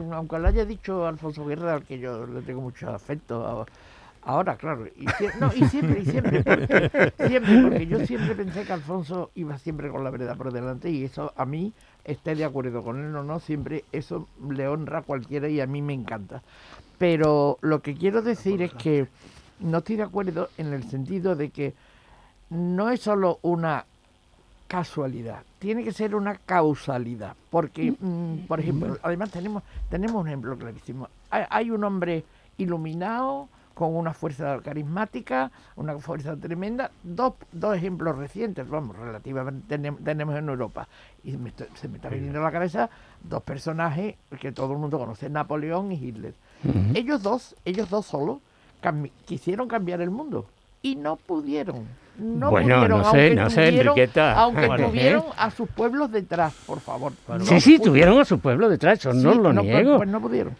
mm, 0.04 0.12
aunque 0.12 0.38
lo 0.38 0.46
haya 0.46 0.64
dicho 0.64 1.08
Alfonso 1.08 1.44
Guerra, 1.44 1.74
al 1.74 1.82
que 1.82 1.98
yo 1.98 2.24
le 2.24 2.42
tengo 2.42 2.60
mucho 2.60 2.88
afecto 2.88 3.66
ahora, 4.22 4.54
claro, 4.54 4.86
y, 4.86 5.06
no, 5.40 5.50
y 5.52 5.64
siempre, 5.64 6.02
y 6.02 6.04
siempre, 6.04 6.44
porque, 6.44 7.12
siempre, 7.26 7.62
porque 7.62 7.86
yo 7.88 8.06
siempre 8.06 8.34
pensé 8.36 8.62
que 8.62 8.72
Alfonso 8.72 9.32
iba 9.34 9.58
siempre 9.58 9.88
con 9.88 10.04
la 10.04 10.10
verdad 10.10 10.36
por 10.36 10.52
delante 10.52 10.90
y 10.90 11.02
eso 11.02 11.32
a 11.36 11.44
mí, 11.46 11.72
esté 12.04 12.36
de 12.36 12.44
acuerdo 12.44 12.84
con 12.84 13.04
él 13.04 13.16
o 13.16 13.24
no, 13.24 13.40
siempre 13.40 13.84
eso 13.90 14.28
le 14.48 14.68
honra 14.68 14.98
a 14.98 15.02
cualquiera 15.02 15.48
y 15.48 15.60
a 15.60 15.66
mí 15.66 15.82
me 15.82 15.94
encanta. 15.94 16.42
Pero 16.96 17.58
lo 17.60 17.82
que 17.82 17.94
quiero 17.94 18.22
decir 18.22 18.62
es 18.62 18.72
que 18.74 19.08
no 19.60 19.78
estoy 19.78 19.96
de 19.96 20.04
acuerdo 20.04 20.48
en 20.58 20.72
el 20.72 20.84
sentido 20.84 21.34
de 21.34 21.50
que 21.50 21.74
no 22.50 22.90
es 22.90 23.00
solo 23.00 23.38
una 23.42 23.84
casualidad, 24.66 25.42
tiene 25.58 25.82
que 25.82 25.92
ser 25.92 26.14
una 26.14 26.34
causalidad, 26.34 27.34
porque, 27.50 27.94
mm, 27.98 28.46
por 28.46 28.60
ejemplo, 28.60 28.98
además 29.02 29.30
tenemos 29.30 29.62
tenemos 29.88 30.20
un 30.20 30.28
ejemplo 30.28 30.56
clarísimo. 30.58 31.08
Hay, 31.30 31.44
hay 31.48 31.70
un 31.70 31.84
hombre 31.84 32.24
iluminado 32.58 33.48
con 33.72 33.94
una 33.94 34.12
fuerza 34.12 34.58
carismática, 34.62 35.50
una 35.76 35.96
fuerza 35.98 36.36
tremenda, 36.36 36.90
dos, 37.02 37.34
dos 37.52 37.76
ejemplos 37.76 38.18
recientes, 38.18 38.68
vamos, 38.68 38.96
relativamente 38.96 39.78
tenem- 39.78 39.96
tenemos 40.04 40.36
en 40.36 40.48
Europa. 40.48 40.88
Y 41.24 41.36
me 41.36 41.52
se 41.76 41.88
me 41.88 41.96
está 41.96 42.08
viniendo 42.08 42.40
a 42.40 42.42
la 42.44 42.50
cabeza 42.52 42.90
dos 43.22 43.42
personajes 43.44 44.16
que 44.40 44.52
todo 44.52 44.72
el 44.72 44.78
mundo 44.78 44.98
conoce, 44.98 45.30
Napoleón 45.30 45.92
y 45.92 45.94
Hitler. 45.94 46.34
Ellos 46.94 47.22
dos, 47.22 47.54
ellos 47.64 47.88
dos 47.88 48.04
solos, 48.04 48.38
quisieron 49.24 49.68
cambiar 49.68 50.00
el 50.00 50.10
mundo 50.10 50.46
y 50.82 50.96
no 50.96 51.16
pudieron. 51.16 51.86
No 52.18 52.50
Bueno, 52.50 52.76
pudieron, 52.76 53.02
no 53.02 53.10
sé, 53.12 53.34
no 53.34 53.50
sé, 53.50 53.68
Enriqueta. 53.68 54.34
Aunque 54.40 54.66
Bueno, 54.66 54.88
tuvieron 54.88 55.22
a 55.36 55.50
sus 55.50 55.68
pueblos 55.68 56.10
detrás, 56.10 56.52
por 56.66 56.80
favor. 56.80 57.12
No 57.28 57.40
Sí, 57.40 57.60
sí, 57.60 57.78
tuvieron 57.78 58.18
a 58.20 58.24
su 58.24 58.40
pueblo 58.40 58.68
detrás, 58.68 58.98
eso 58.98 59.12
no 59.12 59.34
lo 59.34 59.52
pues- 59.54 59.62
niego. 59.64 59.96
Pues, 59.98 60.08
no 60.08 60.20
pudieron. 60.20 60.56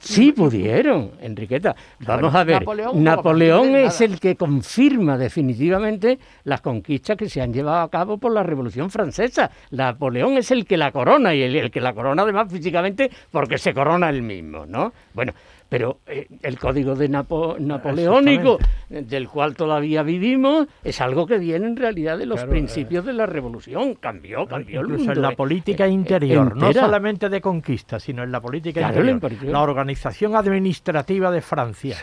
Sí 0.00 0.32
pudieron, 0.32 1.10
Enriqueta. 1.20 1.76
Vamos 2.00 2.34
a 2.34 2.44
ver, 2.44 2.60
Napoleón 2.60 3.04
Napoleón, 3.04 3.72
no 3.72 3.78
es 3.78 4.00
el 4.00 4.18
que 4.20 4.36
confirma 4.36 5.18
definitivamente 5.18 6.18
las 6.44 6.62
conquistas 6.62 7.16
que 7.16 7.28
se 7.28 7.42
han 7.42 7.52
llevado 7.52 7.82
a 7.82 7.90
cabo 7.90 8.16
por 8.16 8.32
la 8.32 8.42
Revolución 8.42 8.90
Francesa. 8.90 9.50
Napoleón 9.70 10.38
es 10.38 10.50
el 10.50 10.64
que 10.64 10.78
la 10.78 10.92
corona 10.92 11.34
y 11.34 11.42
el, 11.42 11.56
el 11.56 11.70
que 11.70 11.80
la 11.82 11.92
corona 11.92 12.22
además 12.22 12.50
físicamente 12.50 13.10
porque 13.30 13.58
se 13.58 13.74
corona 13.74 14.08
él 14.08 14.22
mismo, 14.22 14.64
¿no? 14.64 14.92
Bueno, 15.12 15.34
pero 15.72 16.00
eh, 16.06 16.26
el 16.42 16.58
código 16.58 16.94
de 16.94 17.08
Napo- 17.08 17.56
napoleónico, 17.58 18.58
eh, 18.90 19.00
del 19.08 19.26
cual 19.26 19.56
todavía 19.56 20.02
vivimos, 20.02 20.66
es 20.84 21.00
algo 21.00 21.26
que 21.26 21.38
viene 21.38 21.66
en 21.66 21.76
realidad 21.78 22.18
de 22.18 22.26
los 22.26 22.40
Claro, 22.40 22.50
principios 22.50 23.06
de 23.06 23.14
la 23.14 23.24
Revolución. 23.24 23.94
Cambió, 23.94 24.46
cambió 24.46 24.80
el 24.80 24.86
Incluso 24.88 25.04
mundo. 25.06 25.12
en 25.14 25.22
la 25.22 25.30
eh, 25.32 25.36
política 25.36 25.86
eh, 25.86 25.90
interior, 25.90 26.54
no 26.54 26.70
solamente 26.74 27.30
de 27.30 27.40
conquista, 27.40 27.98
sino 27.98 28.22
en 28.22 28.30
la 28.30 28.42
política 28.42 28.80
Claro, 28.80 29.08
interior. 29.08 29.44
la 29.50 29.62
organización 29.62 30.36
administrativa 30.36 31.30
de 31.30 31.40
Francia, 31.40 31.96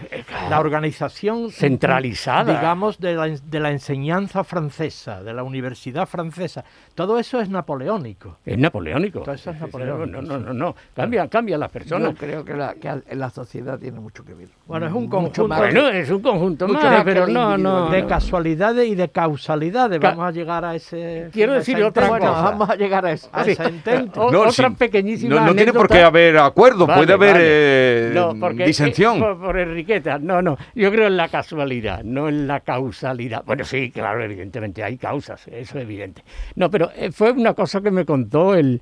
la 0.49 0.59
organización 0.59 1.51
Centralizada. 1.51 2.55
digamos, 2.57 2.99
de 2.99 3.13
la, 3.13 3.27
de 3.27 3.59
la 3.59 3.69
enseñanza 3.69 4.43
francesa, 4.43 5.21
de 5.21 5.31
la 5.31 5.43
universidad 5.43 6.07
francesa, 6.07 6.65
todo 6.95 7.19
eso 7.19 7.39
es 7.39 7.49
napoleónico. 7.49 8.37
Es 8.43 8.57
napoleónico. 8.57 9.19
Todo 9.19 9.35
eso 9.35 9.51
es 9.51 9.59
napoleónico, 9.61 10.23
No, 10.23 10.39
no, 10.39 10.39
no, 10.39 10.53
no. 10.55 10.75
Cambia, 10.95 11.27
cambia 11.27 11.55
las 11.59 11.69
personas. 11.69 12.13
Yo 12.13 12.17
creo 12.17 12.43
que 12.43 12.55
la, 12.55 12.73
que 12.73 13.15
la 13.15 13.29
sociedad 13.29 13.58
tiene 13.79 13.99
mucho 13.99 14.23
que 14.25 14.33
ver. 14.33 14.47
Bueno, 14.65 14.87
es 14.87 14.93
un 14.93 15.07
conjunto. 15.07 15.47
Bueno, 15.47 15.89
es 15.89 16.09
un 16.09 16.21
conjunto 16.21 16.67
Mucho 16.67 16.79
más, 16.81 17.03
pero 17.03 17.27
no, 17.27 17.57
no. 17.57 17.89
de 17.89 18.05
casualidades 18.05 18.87
y 18.87 18.95
de 18.95 19.09
causalidades. 19.09 19.99
Ca- 19.99 20.09
Vamos 20.11 20.25
a 20.27 20.31
llegar 20.31 20.65
a 20.65 20.75
ese. 20.75 21.29
Quiero 21.31 21.53
decir 21.53 21.81
otra 21.83 22.07
Bueno, 22.09 22.31
vamos 22.31 22.69
a 22.69 22.75
llegar 22.75 23.05
a 23.05 23.11
eso. 23.11 23.29
a 23.31 23.43
Sí. 23.43 23.51
ese 23.51 23.69
intento. 23.69 24.31
No, 24.31 24.41
otra 24.41 24.69
sí. 24.69 24.75
pequeñísima 24.77 25.35
No, 25.35 25.45
no 25.47 25.55
tiene 25.55 25.73
por 25.73 25.87
qué 25.87 26.01
haber 26.01 26.37
acuerdo, 26.37 26.85
Vale, 26.87 26.99
puede 27.01 27.13
haber 27.13 27.33
vale. 27.33 27.43
eh, 27.47 28.11
No, 28.13 28.35
porque, 28.39 28.65
disensión. 28.65 29.17
eh, 29.17 29.19
por, 29.21 29.39
por 29.39 29.57
Enriqueta, 29.59 30.17
no, 30.19 30.41
no. 30.41 30.57
Yo 30.75 30.91
creo 30.91 31.07
en 31.07 31.17
la 31.17 31.27
casualidad, 31.29 32.03
no 32.03 32.29
en 32.29 32.47
la 32.47 32.59
causalidad. 32.61 33.43
Bueno, 33.45 33.63
sí, 33.65 33.91
claro, 33.91 34.23
evidentemente 34.23 34.83
hay 34.83 34.97
causas, 34.97 35.47
eso 35.47 35.77
es 35.77 35.83
evidente. 35.83 36.23
No, 36.55 36.69
pero 36.69 36.91
eh, 36.95 37.11
fue 37.11 37.31
una 37.31 37.53
cosa 37.53 37.81
que 37.81 37.91
me 37.91 38.05
contó 38.05 38.55
el, 38.55 38.81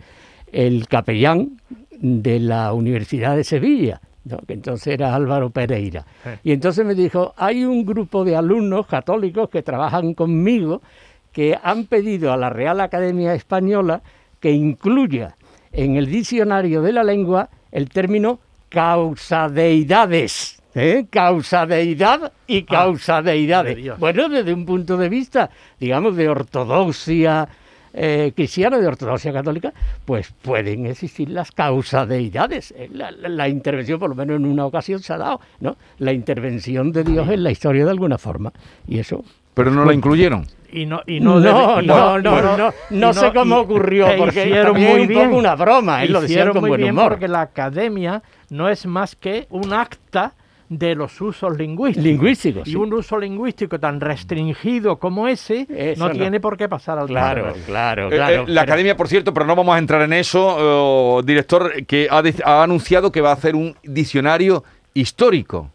el 0.52 0.88
capellán 0.88 1.60
de 2.00 2.40
la 2.40 2.74
Universidad 2.74 3.36
de 3.36 3.44
Sevilla, 3.44 4.00
¿no? 4.28 4.38
que 4.40 4.54
entonces 4.54 4.88
era 4.88 5.16
Álvaro 5.16 5.50
Pereira. 5.50 6.06
Y 6.44 6.52
entonces 6.52 6.86
me 6.86 6.96
dijo, 6.96 7.34
hay 7.38 7.64
un 7.64 7.86
grupo 7.86 8.24
de 8.24 8.36
alumnos 8.36 8.88
católicos 8.88 9.50
que 9.50 9.64
trabajan 9.64 10.14
conmigo 10.14 10.82
que 11.32 11.58
han 11.62 11.86
pedido 11.86 12.32
a 12.34 12.38
la 12.38 12.50
Real 12.50 12.82
Academia 12.82 13.34
Española 13.34 14.02
que 14.40 14.52
incluya 14.52 15.36
en 15.72 15.96
el 15.96 16.08
diccionario 16.08 16.82
de 16.82 16.94
la 16.94 17.04
lengua 17.04 17.50
el 17.72 17.90
término 17.90 18.40
causadeidades. 18.70 20.62
¿eh? 20.74 21.06
Causadeidad 21.10 22.32
y 22.48 22.64
causadeidades. 22.64 23.76
de 23.76 23.82
Dios. 23.82 24.00
bueno, 24.00 24.30
desde 24.30 24.54
un 24.54 24.66
punto 24.66 24.98
de 24.98 25.10
vista, 25.10 25.50
digamos, 25.80 26.16
de 26.16 26.30
ortodoxia 26.30 27.48
eh, 28.00 28.32
cristiana, 28.36 28.78
de 28.78 28.88
ortodoxia 28.88 29.34
católica, 29.34 29.74
pues 30.06 30.32
pueden 30.42 30.86
existir 30.86 31.30
las 31.30 31.52
causadeidades. 31.52 32.74
Eh, 32.78 32.90
La, 32.94 33.12
la- 33.12 33.30
la 33.30 33.48
intervención, 33.50 34.00
por 34.00 34.10
lo 34.10 34.16
menos 34.16 34.38
en 34.38 34.46
una 34.46 34.66
ocasión 34.66 35.00
se 35.02 35.14
ha 35.14 35.18
dado, 35.18 35.42
¿no? 35.60 35.76
La 35.98 36.14
intervención 36.14 36.92
de 36.92 37.04
Dios 37.04 37.28
en 37.30 37.44
la 37.44 37.52
historia 37.52 37.86
de 37.86 37.92
alguna 37.92 38.18
forma. 38.18 38.52
Y 38.88 39.00
eso 39.00 39.24
Pero 39.54 39.72
no 39.72 39.84
la 39.86 39.94
incluyeron. 39.94 40.46
Y 40.72 40.86
no, 40.86 41.02
y 41.08 41.20
no, 41.22 41.40
no, 41.40 41.40
no, 41.40 41.78
debe- 41.80 41.84
y 41.84 41.88
no, 41.88 42.20
no, 42.20 42.32
bueno, 42.32 42.58
no, 42.58 42.74
y 42.92 42.96
no 43.00 43.14
sé 43.14 43.32
cómo 43.34 43.58
y- 43.58 43.62
ocurrió, 43.62 44.08
e 44.10 44.18
porque 44.18 44.42
hicieron 44.46 44.74
muy 44.80 45.08
bien. 45.08 45.26
poco 45.30 45.38
una 45.38 45.56
broma, 45.56 46.04
él 46.04 46.12
lo 46.12 46.24
Hicieron 46.24 46.52
con 46.54 46.62
muy 46.62 46.70
buen 46.72 46.82
bien 46.82 46.92
humor. 46.94 47.10
porque 47.10 47.28
la 47.30 47.42
academia 47.42 48.22
no 48.50 48.68
es 48.70 48.86
más 48.86 49.16
que 49.16 49.48
un 49.50 49.72
acta 49.74 50.34
de 50.70 50.96
los 50.96 51.20
usos 51.22 51.58
lingüísticos. 51.58 52.04
Lingüísticos, 52.06 52.68
Y 52.68 52.72
sí. 52.72 52.76
un 52.78 52.94
uso 52.94 53.18
lingüístico 53.18 53.80
tan 53.80 54.02
restringido 54.02 54.98
como 54.98 55.28
ese 55.28 55.66
Eso 55.70 56.04
no, 56.08 56.14
no. 56.14 56.20
tiene 56.20 56.40
por 56.40 56.58
qué 56.58 56.68
pasar 56.68 57.00
al 57.00 57.08
Claro, 57.08 57.54
claro, 57.66 58.08
Eh, 58.08 58.16
claro. 58.16 58.34
eh, 58.34 58.46
la 58.48 58.62
pero- 58.62 58.62
academia, 58.62 58.98
por 58.98 59.08
cierto, 59.08 59.34
pero 59.34 59.46
no 59.46 59.56
vamos 59.56 59.76
a 59.76 59.80
entrar 59.80 60.02
en 60.02 60.14
eso, 60.14 61.20
eh, 61.20 61.24
director, 61.26 61.86
que 61.86 62.08
ha, 62.12 62.22
de- 62.22 62.36
ha 62.44 62.64
anunciado 62.64 63.12
que 63.12 63.22
va 63.22 63.30
a 63.30 63.34
hacer 63.34 63.56
un 63.56 63.76
diccionario 63.84 64.64
histórico. 64.94 65.72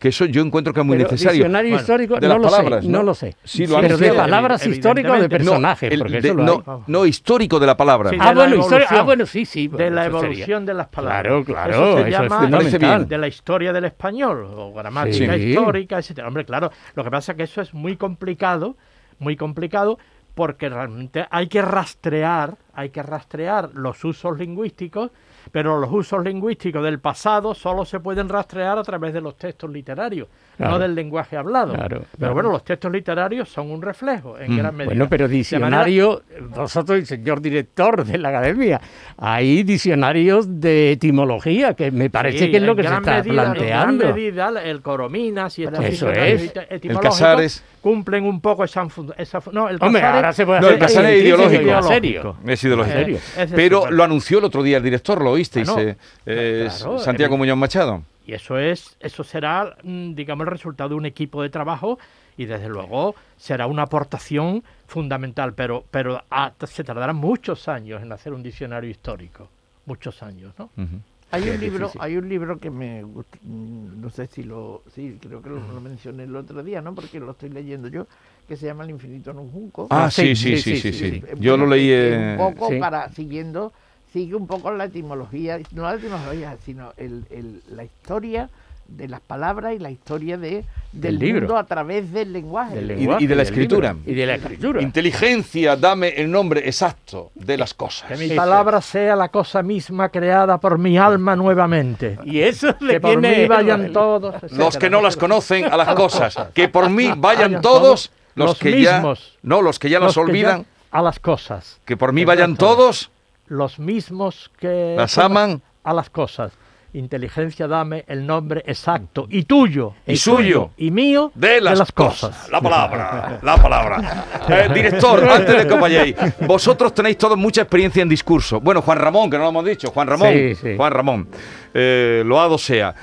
Que 0.00 0.08
eso 0.08 0.24
yo 0.24 0.40
encuentro 0.42 0.72
que 0.72 0.80
es 0.80 0.86
muy 0.86 0.96
Pero 0.96 1.10
necesario. 1.10 1.34
Diccionario 1.44 1.70
Bueno, 1.72 1.80
histórico, 1.82 2.14
de 2.18 2.26
no 2.26 2.34
las 2.38 2.42
lo 2.42 2.50
palabras, 2.50 2.84
sé, 2.84 2.90
¿no? 2.90 2.98
no 2.98 3.04
lo 3.04 3.14
sé. 3.14 3.36
Sí, 3.44 3.66
lo 3.66 3.80
pero 3.82 3.98
de 3.98 4.12
palabras 4.14 4.66
históricas 4.66 5.12
o 5.18 5.22
de 5.22 5.28
personajes, 5.28 5.92
el 5.92 5.98
porque 6.00 6.20
de- 6.22 6.28
eso 6.28 6.34
lo 6.36 6.42
no, 6.44 6.64
hay. 6.66 6.82
no, 6.86 7.06
histórico 7.06 7.60
de 7.60 7.66
la 7.66 7.76
palabra. 7.76 8.08
Sí, 8.10 8.16
Ah, 8.18 8.30
de 8.30 8.34
bueno, 8.34 8.56
ah, 8.62 8.66
evolución. 8.66 9.04
bueno, 9.06 9.26
sí, 9.26 9.44
sí. 9.44 9.68
de 9.68 9.90
la 9.90 10.04
sería. 10.04 10.18
evolución 10.18 10.64
de 10.66 10.72
las 10.74 10.88
palabras. 10.88 11.20
Claro, 11.22 11.44
claro, 11.44 11.70
Eso 11.70 11.94
se 11.96 12.00
eso 12.08 12.22
llama 12.22 12.96
bien. 12.96 13.08
de 13.08 13.18
la 13.18 13.28
historia 13.28 13.72
del 13.74 13.84
español 13.84 14.48
o 14.56 14.72
gramática 14.72 15.34
Sí. 15.36 15.42
histórica, 15.50 15.98
etcétera. 15.98 16.28
Hombre, 16.28 16.46
claro, 16.46 16.70
lo 16.94 17.04
que 17.04 17.10
pasa 17.10 17.32
es 17.32 17.36
que 17.36 17.44
eso 17.44 17.60
es 17.60 17.74
muy 17.74 17.96
complicado, 17.96 18.76
muy 19.18 19.36
complicado 19.36 19.98
porque 20.34 20.70
realmente 20.70 21.26
hay 21.30 21.48
que 21.48 21.60
rastrear, 21.60 22.56
hay 22.72 22.88
que 22.88 23.02
rastrear 23.02 23.68
los 23.74 24.02
usos 24.02 24.38
lingüísticos, 24.38 25.10
pero 25.52 25.78
los 25.78 25.90
usos 25.92 26.24
lingüísticos 26.24 26.82
del 26.82 26.98
pasado 27.00 27.54
solo 27.54 27.84
se 27.84 28.00
pueden 28.00 28.28
rastrear 28.28 28.78
a 28.78 28.82
través 28.82 29.12
de 29.12 29.20
los 29.20 29.36
textos 29.36 29.70
literarios, 29.70 30.28
Claro. 30.56 30.72
no 30.72 30.78
del 30.78 30.94
lenguaje 30.94 31.36
hablado. 31.36 31.72
Claro, 31.74 31.88
pero 32.00 32.06
claro. 32.18 32.34
bueno, 32.34 32.50
los 32.52 32.64
textos 32.64 32.92
literarios 32.92 33.48
son 33.48 33.70
un 33.70 33.80
reflejo 33.82 34.38
en 34.38 34.52
Mm. 34.52 34.56
gran 34.58 34.76
medida. 34.76 34.90
Bueno, 34.90 35.08
pero 35.08 35.24
De 35.24 35.28
manera- 35.28 35.38
diccionario, 35.38 36.22
vosotros, 36.54 36.98
el 36.98 37.06
señor 37.06 37.40
director 37.40 38.04
de 38.04 38.18
la 38.18 38.28
academia, 38.28 38.80
hay 39.16 39.62
diccionarios 39.62 40.60
de 40.60 40.92
etimología, 40.92 41.74
que 41.74 41.90
me 41.90 42.10
parece 42.10 42.38
Sí, 42.46 42.50
que 42.50 42.56
es 42.58 42.62
lo 42.62 42.72
en 42.72 42.76
que 42.76 42.82
se 42.82 42.88
gran 42.88 43.02
está 43.02 43.10
medida- 43.18 43.30
En 43.30 43.52
planteando. 43.52 44.04
gran 44.04 44.14
medida, 44.14 44.62
el 44.64 44.82
Corominas 44.82 45.58
y 45.58 45.64
estos 45.64 45.84
Eso 45.84 46.10
es. 46.10 46.52
El 46.70 46.98
Casares. 46.98 47.64
cumplen 47.80 48.24
un 48.24 48.40
poco 48.40 48.64
esa, 48.64 48.86
esa 49.16 49.40
no, 49.52 49.68
el 49.68 49.78
Hombre, 49.80 50.00
Casares- 50.02 50.14
ahora 50.16 50.32
se 50.32 50.46
puede 50.46 50.60
No, 50.60 50.66
hacer 50.66 50.74
el 50.74 50.80
Casares 50.80 51.10
es 51.10 51.22
ideológico. 51.22 52.34
en. 52.42 52.50
Es 52.50 52.64
ideológico. 52.64 52.98
¿En? 52.98 53.14
Ese 53.14 53.46
sí, 53.48 53.52
Pero 53.56 53.90
lo 53.90 54.04
anunció 54.04 54.38
el 54.38 54.44
otro 54.44 54.62
día 54.62 54.76
el 54.76 54.82
director, 54.82 55.20
lo 55.30 55.34
oísteis, 55.34 55.68
eh, 55.68 55.96
eh, 56.26 56.68
claro, 56.68 56.96
eh, 56.96 56.98
Santiago 56.98 57.34
eh, 57.34 57.38
Muñoz 57.38 57.56
Machado. 57.56 58.02
Y 58.26 58.32
eso 58.34 58.58
es, 58.58 58.96
eso 59.00 59.24
será, 59.24 59.76
mm, 59.82 60.14
digamos, 60.14 60.46
el 60.46 60.50
resultado 60.52 60.90
de 60.90 60.94
un 60.96 61.06
equipo 61.06 61.42
de 61.42 61.50
trabajo 61.50 61.98
y 62.36 62.46
desde 62.46 62.68
luego 62.68 63.14
será 63.36 63.66
una 63.66 63.82
aportación 63.82 64.62
fundamental, 64.86 65.54
pero, 65.54 65.84
pero 65.90 66.22
se 66.66 66.84
tardarán 66.84 67.16
muchos 67.16 67.68
años 67.68 68.02
en 68.02 68.12
hacer 68.12 68.32
un 68.32 68.42
diccionario 68.42 68.90
histórico, 68.90 69.48
muchos 69.86 70.22
años, 70.22 70.52
¿no? 70.58 70.70
Uh 70.76 70.82
-huh. 70.82 71.00
Hay 71.32 71.48
un 71.48 71.60
libro, 71.60 71.92
hay 72.00 72.16
un 72.16 72.28
libro 72.28 72.58
que 72.58 72.70
me 72.70 73.04
gusta, 73.04 73.38
mm, 73.42 74.00
no 74.00 74.10
sé 74.10 74.26
si 74.26 74.42
lo, 74.42 74.82
sí, 74.92 75.16
creo 75.20 75.40
que 75.40 75.48
lo, 75.48 75.60
lo, 75.60 75.80
mencioné 75.80 76.24
el 76.24 76.34
otro 76.34 76.62
día, 76.62 76.80
¿no? 76.80 76.92
Porque 76.94 77.20
lo 77.20 77.30
estoy 77.30 77.50
leyendo 77.50 77.86
yo, 77.88 78.08
que 78.48 78.56
se 78.56 78.66
llama 78.66 78.82
El 78.82 78.90
infinito 78.90 79.30
en 79.30 79.38
un 79.38 79.50
junco. 79.50 79.86
Ah, 79.90 80.06
ah 80.06 80.10
sí, 80.10 80.34
sí, 80.34 80.56
sí, 80.56 80.76
sí. 80.76 80.92
sí, 80.92 80.92
sí, 80.92 81.20
sí 81.20 81.22
Yo 81.38 81.56
lo 81.56 81.66
leí 81.66 81.88
eh, 81.90 82.36
un 82.38 82.54
poco 82.54 82.70
para 82.80 83.08
siguiendo 83.10 83.72
sigue 84.12 84.34
un 84.34 84.46
poco 84.46 84.70
la 84.72 84.84
etimología 84.84 85.58
no 85.72 85.82
la 85.82 85.94
etimología 85.94 86.56
sino 86.64 86.92
el, 86.96 87.24
el- 87.30 87.62
la 87.74 87.84
historia 87.84 88.48
de 88.88 89.06
las 89.06 89.20
palabras 89.20 89.72
y 89.74 89.78
la 89.78 89.90
historia 89.92 90.36
de 90.36 90.64
del 90.92 91.16
Del 91.16 91.18
libro. 91.20 91.40
mundo 91.42 91.56
a 91.56 91.62
través 91.64 92.10
del 92.12 92.32
lenguaje 92.32 92.74
Del 92.74 92.90
y 92.90 92.94
lenguaje, 92.96 93.26
de 93.28 93.34
la 93.36 93.42
escritura. 93.42 93.92
libro. 93.92 94.10
Y 94.10 94.14
de 94.16 94.26
la 94.26 94.34
escritura. 94.34 94.82
Inteligencia, 94.82 95.76
dame 95.76 96.08
el 96.08 96.28
nombre 96.28 96.62
exacto 96.66 97.30
de 97.36 97.56
las 97.56 97.72
cosas. 97.72 98.08
Que 98.08 98.16
mi 98.16 98.34
palabra 98.34 98.80
sea 98.80 99.14
la 99.14 99.28
cosa 99.28 99.62
misma 99.62 100.08
creada 100.08 100.58
por 100.58 100.76
mi 100.78 100.98
alma 100.98 101.36
nuevamente. 101.36 102.18
Y 102.24 102.40
eso 102.40 102.74
le 102.80 102.94
Que 102.94 103.00
por 103.00 103.20
mí 103.20 103.46
vayan 103.46 103.92
todos. 103.92 104.34
Los 104.42 104.50
etcétera. 104.52 104.80
que 104.80 104.90
no 104.90 105.00
las 105.02 105.16
conocen 105.16 105.66
a 105.66 105.76
las 105.76 105.94
cosas. 105.94 106.36
Que 106.52 106.68
por 106.68 106.90
mí 106.90 107.12
vayan 107.16 107.60
todos. 107.60 108.10
Los 108.34 108.48
los 108.50 108.58
que 108.58 108.82
ya. 108.82 108.94
mismos. 108.94 109.38
No, 109.42 109.62
los 109.62 109.78
que 109.78 109.88
ya 109.88 110.00
las 110.00 110.08
Los 110.08 110.14
ya- 110.16 110.22
olvidan. 110.22 110.66
a 110.90 111.00
las 111.02 111.20
cosas. 111.20 111.78
Que 111.84 111.96
por 111.96 112.12
mí 112.12 112.24
vayan 112.24 112.52
ya 112.54 112.58
todos. 112.58 113.10
Los 113.50 113.78
mismos 113.80 114.50
que 114.58 114.94
Las 114.96 115.18
aman. 115.18 115.60
a 115.84 115.92
las 115.92 116.08
cosas. 116.08 116.52
Inteligencia, 116.92 117.68
dame 117.68 118.04
el 118.08 118.26
nombre 118.26 118.62
exacto 118.66 119.26
y 119.30 119.42
tuyo 119.44 119.94
Y 120.06 120.12
y 120.14 120.16
suyo. 120.16 120.70
y 120.76 120.90
mío 120.90 121.30
De 121.36 121.60
las, 121.60 121.92
cosas. 121.92 122.30
cosas. 122.30 122.48
La 122.50 122.60
palabra, 122.60 123.38
la 123.42 123.56
palabra. 123.62 124.24
Eh, 124.48 124.68
director, 124.74 125.28
antes 125.28 125.56
de 125.58 125.66
que 125.68 125.74
vayáis, 125.74 126.16
vosotros 126.46 126.92
tenéis 126.94 127.16
todos 127.18 127.36
mucha 127.36 127.62
experiencia 127.62 128.02
en 128.02 128.08
discurso. 128.08 128.60
Bueno, 128.60 128.82
Juan 128.82 128.98
Ramón, 128.98 129.30
que 129.30 129.36
no 129.36 129.44
lo 129.44 129.50
hemos 129.50 129.64
dicho, 129.64 129.90
Juan 129.90 130.08
Ramón. 130.08 130.32
Sí, 130.32 130.54
sí. 130.56 130.76
Juan 130.76 130.92
Ramón. 130.92 131.28
Eh, 131.74 132.22
loado 132.26 132.56
sea. 132.58 132.94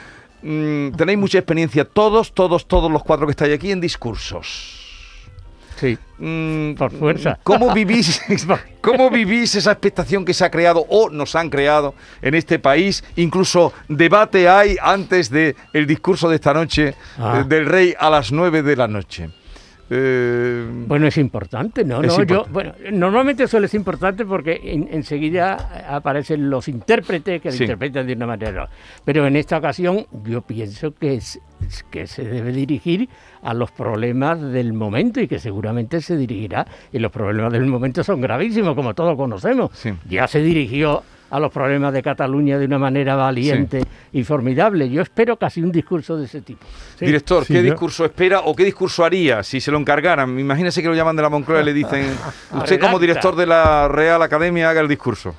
Mm, 0.42 0.92
tenéis 0.92 1.18
mucha 1.20 1.38
experiencia 1.40 1.86
todos, 1.86 2.34
todos, 2.34 2.68
todos 2.68 2.90
los 2.92 3.04
cuatro 3.04 3.26
que 3.28 3.32
estáis 3.32 3.54
aquí 3.54 3.72
en 3.72 3.80
discursos. 3.82 4.87
Sí. 5.80 5.98
Mm, 6.20 6.74
Por 6.74 6.92
fuerza. 6.92 7.38
¿Cómo 7.44 7.72
vivís, 7.74 8.20
¿Cómo 8.82 9.10
vivís 9.10 9.54
esa 9.56 9.72
expectación 9.72 10.26
que 10.26 10.34
se 10.34 10.44
ha 10.44 10.50
creado 10.52 10.86
o 10.90 11.10
nos 11.10 11.36
han 11.36 11.50
creado 11.50 11.94
en 12.22 12.34
este 12.36 12.58
país? 12.60 13.04
Incluso 13.16 13.72
debate 13.88 14.50
hay 14.50 14.78
antes 14.82 15.30
del 15.30 15.56
el 15.74 15.86
discurso 15.86 16.28
de 16.30 16.36
esta 16.36 16.54
noche 16.54 16.96
Ah. 17.20 17.42
eh, 17.42 17.44
del 17.48 17.66
rey 17.68 17.94
a 18.00 18.10
las 18.10 18.32
9 18.32 18.64
de 18.64 18.76
la 18.76 18.88
noche. 18.88 19.30
Eh, 19.90 20.66
Bueno, 20.88 21.08
es 21.08 21.18
importante, 21.18 21.84
¿no? 21.86 22.02
Es 22.02 22.18
no 22.18 22.24
yo, 22.26 22.46
bueno, 22.52 22.74
normalmente 22.92 23.48
suele 23.48 23.68
ser 23.68 23.80
importante 23.80 24.26
porque 24.26 24.60
en- 24.64 24.90
enseguida 24.92 25.56
aparecen 25.90 26.50
los 26.50 26.68
intérpretes 26.68 27.42
que 27.42 27.50
lo 27.50 27.56
Sí. 27.56 27.64
interpretan 27.64 28.06
de 28.06 28.14
una 28.14 28.28
manera. 28.28 28.70
Pero 29.06 29.26
en 29.28 29.36
esta 29.38 29.58
ocasión 29.58 30.06
yo 30.26 30.42
pienso 30.42 30.94
que, 30.94 31.16
es, 31.16 31.40
es 31.66 31.84
que 31.90 32.06
se 32.08 32.24
debe 32.26 32.52
dirigir 32.52 33.08
a 33.42 33.54
los 33.54 33.72
problemas 33.72 34.42
del 34.42 34.74
momento 34.74 35.22
y 35.22 35.28
que 35.28 35.40
seguramente 35.40 36.02
se 36.02 36.18
dirigirá. 36.18 36.68
Y 36.92 37.00
los 37.00 37.12
problemas 37.12 37.54
del 37.54 37.66
momento 37.66 38.04
son 38.04 38.20
gravísimos, 38.20 38.76
como 38.76 38.94
todos 38.94 39.16
conocemos. 39.16 39.72
Sí. 39.74 39.92
Ya 40.10 40.28
se 40.28 40.42
dirigió 40.42 41.04
a 41.30 41.40
los 41.40 41.52
problemas 41.52 41.94
de 41.94 42.02
Cataluña 42.02 42.58
de 42.58 42.66
una 42.66 42.78
manera 42.80 43.16
valiente 43.16 43.82
y 44.14 44.24
formidable. 44.24 44.90
Yo 44.90 45.02
espero 45.02 45.38
casi 45.38 45.62
un 45.62 45.72
discurso 45.72 46.16
de 46.18 46.26
ese 46.26 46.42
tipo. 46.42 46.66
Sí. 46.98 47.06
Director, 47.06 47.44
Sí, 47.46 47.54
¿qué 47.54 47.60
yo- 47.60 47.72
discurso 47.72 48.06
espera 48.06 48.42
o 48.42 48.56
qué 48.56 48.64
discurso 48.64 49.04
haría 49.04 49.44
si 49.44 49.60
se 49.60 49.72
lo 49.72 49.78
encargaran? 49.78 50.40
Imagínese 50.40 50.82
que 50.82 50.88
lo 50.88 50.96
llaman 50.96 51.16
de 51.16 51.22
la 51.22 51.30
Moncloa 51.30 51.62
y 51.62 51.66
le 51.66 51.74
dicen, 51.74 52.06
usted 52.54 52.80
como 52.80 53.00
director 53.00 53.36
de 53.36 53.46
la 53.46 53.88
Real 53.88 54.22
Academia 54.22 54.70
haga 54.70 54.82
el 54.82 54.88
discurso. 54.88 55.36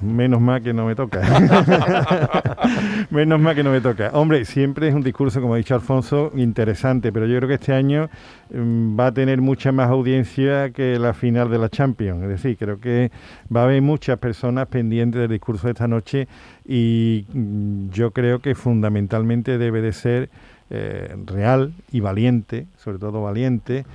Menos 0.00 0.40
mal 0.40 0.62
que 0.62 0.74
no 0.74 0.86
me 0.86 0.94
toca. 0.94 1.22
Menos 3.10 3.40
mal 3.40 3.54
que 3.54 3.62
no 3.62 3.70
me 3.70 3.80
toca. 3.80 4.10
Hombre, 4.12 4.44
siempre 4.44 4.88
es 4.88 4.94
un 4.94 5.02
discurso, 5.02 5.40
como 5.40 5.54
ha 5.54 5.56
dicho 5.56 5.74
Alfonso, 5.74 6.32
interesante, 6.36 7.12
pero 7.12 7.26
yo 7.26 7.36
creo 7.38 7.48
que 7.48 7.54
este 7.54 7.72
año 7.72 8.10
mm, 8.52 8.98
va 8.98 9.06
a 9.06 9.12
tener 9.12 9.40
mucha 9.40 9.72
más 9.72 9.88
audiencia 9.88 10.70
que 10.70 10.98
la 10.98 11.14
final 11.14 11.50
de 11.50 11.58
la 11.58 11.68
Champions. 11.68 12.22
Es 12.24 12.28
decir, 12.28 12.56
creo 12.58 12.78
que 12.78 13.10
va 13.54 13.62
a 13.62 13.64
haber 13.64 13.80
muchas 13.80 14.18
personas 14.18 14.66
pendientes 14.68 15.20
del 15.20 15.30
discurso 15.30 15.66
de 15.66 15.72
esta 15.72 15.88
noche 15.88 16.28
y 16.66 17.24
mm, 17.32 17.90
yo 17.90 18.10
creo 18.10 18.40
que 18.40 18.54
fundamentalmente 18.54 19.56
debe 19.56 19.80
de 19.80 19.92
ser 19.92 20.30
eh, 20.68 21.14
real 21.26 21.74
y 21.92 22.00
valiente, 22.00 22.66
sobre 22.76 22.98
todo 22.98 23.22
valiente. 23.22 23.86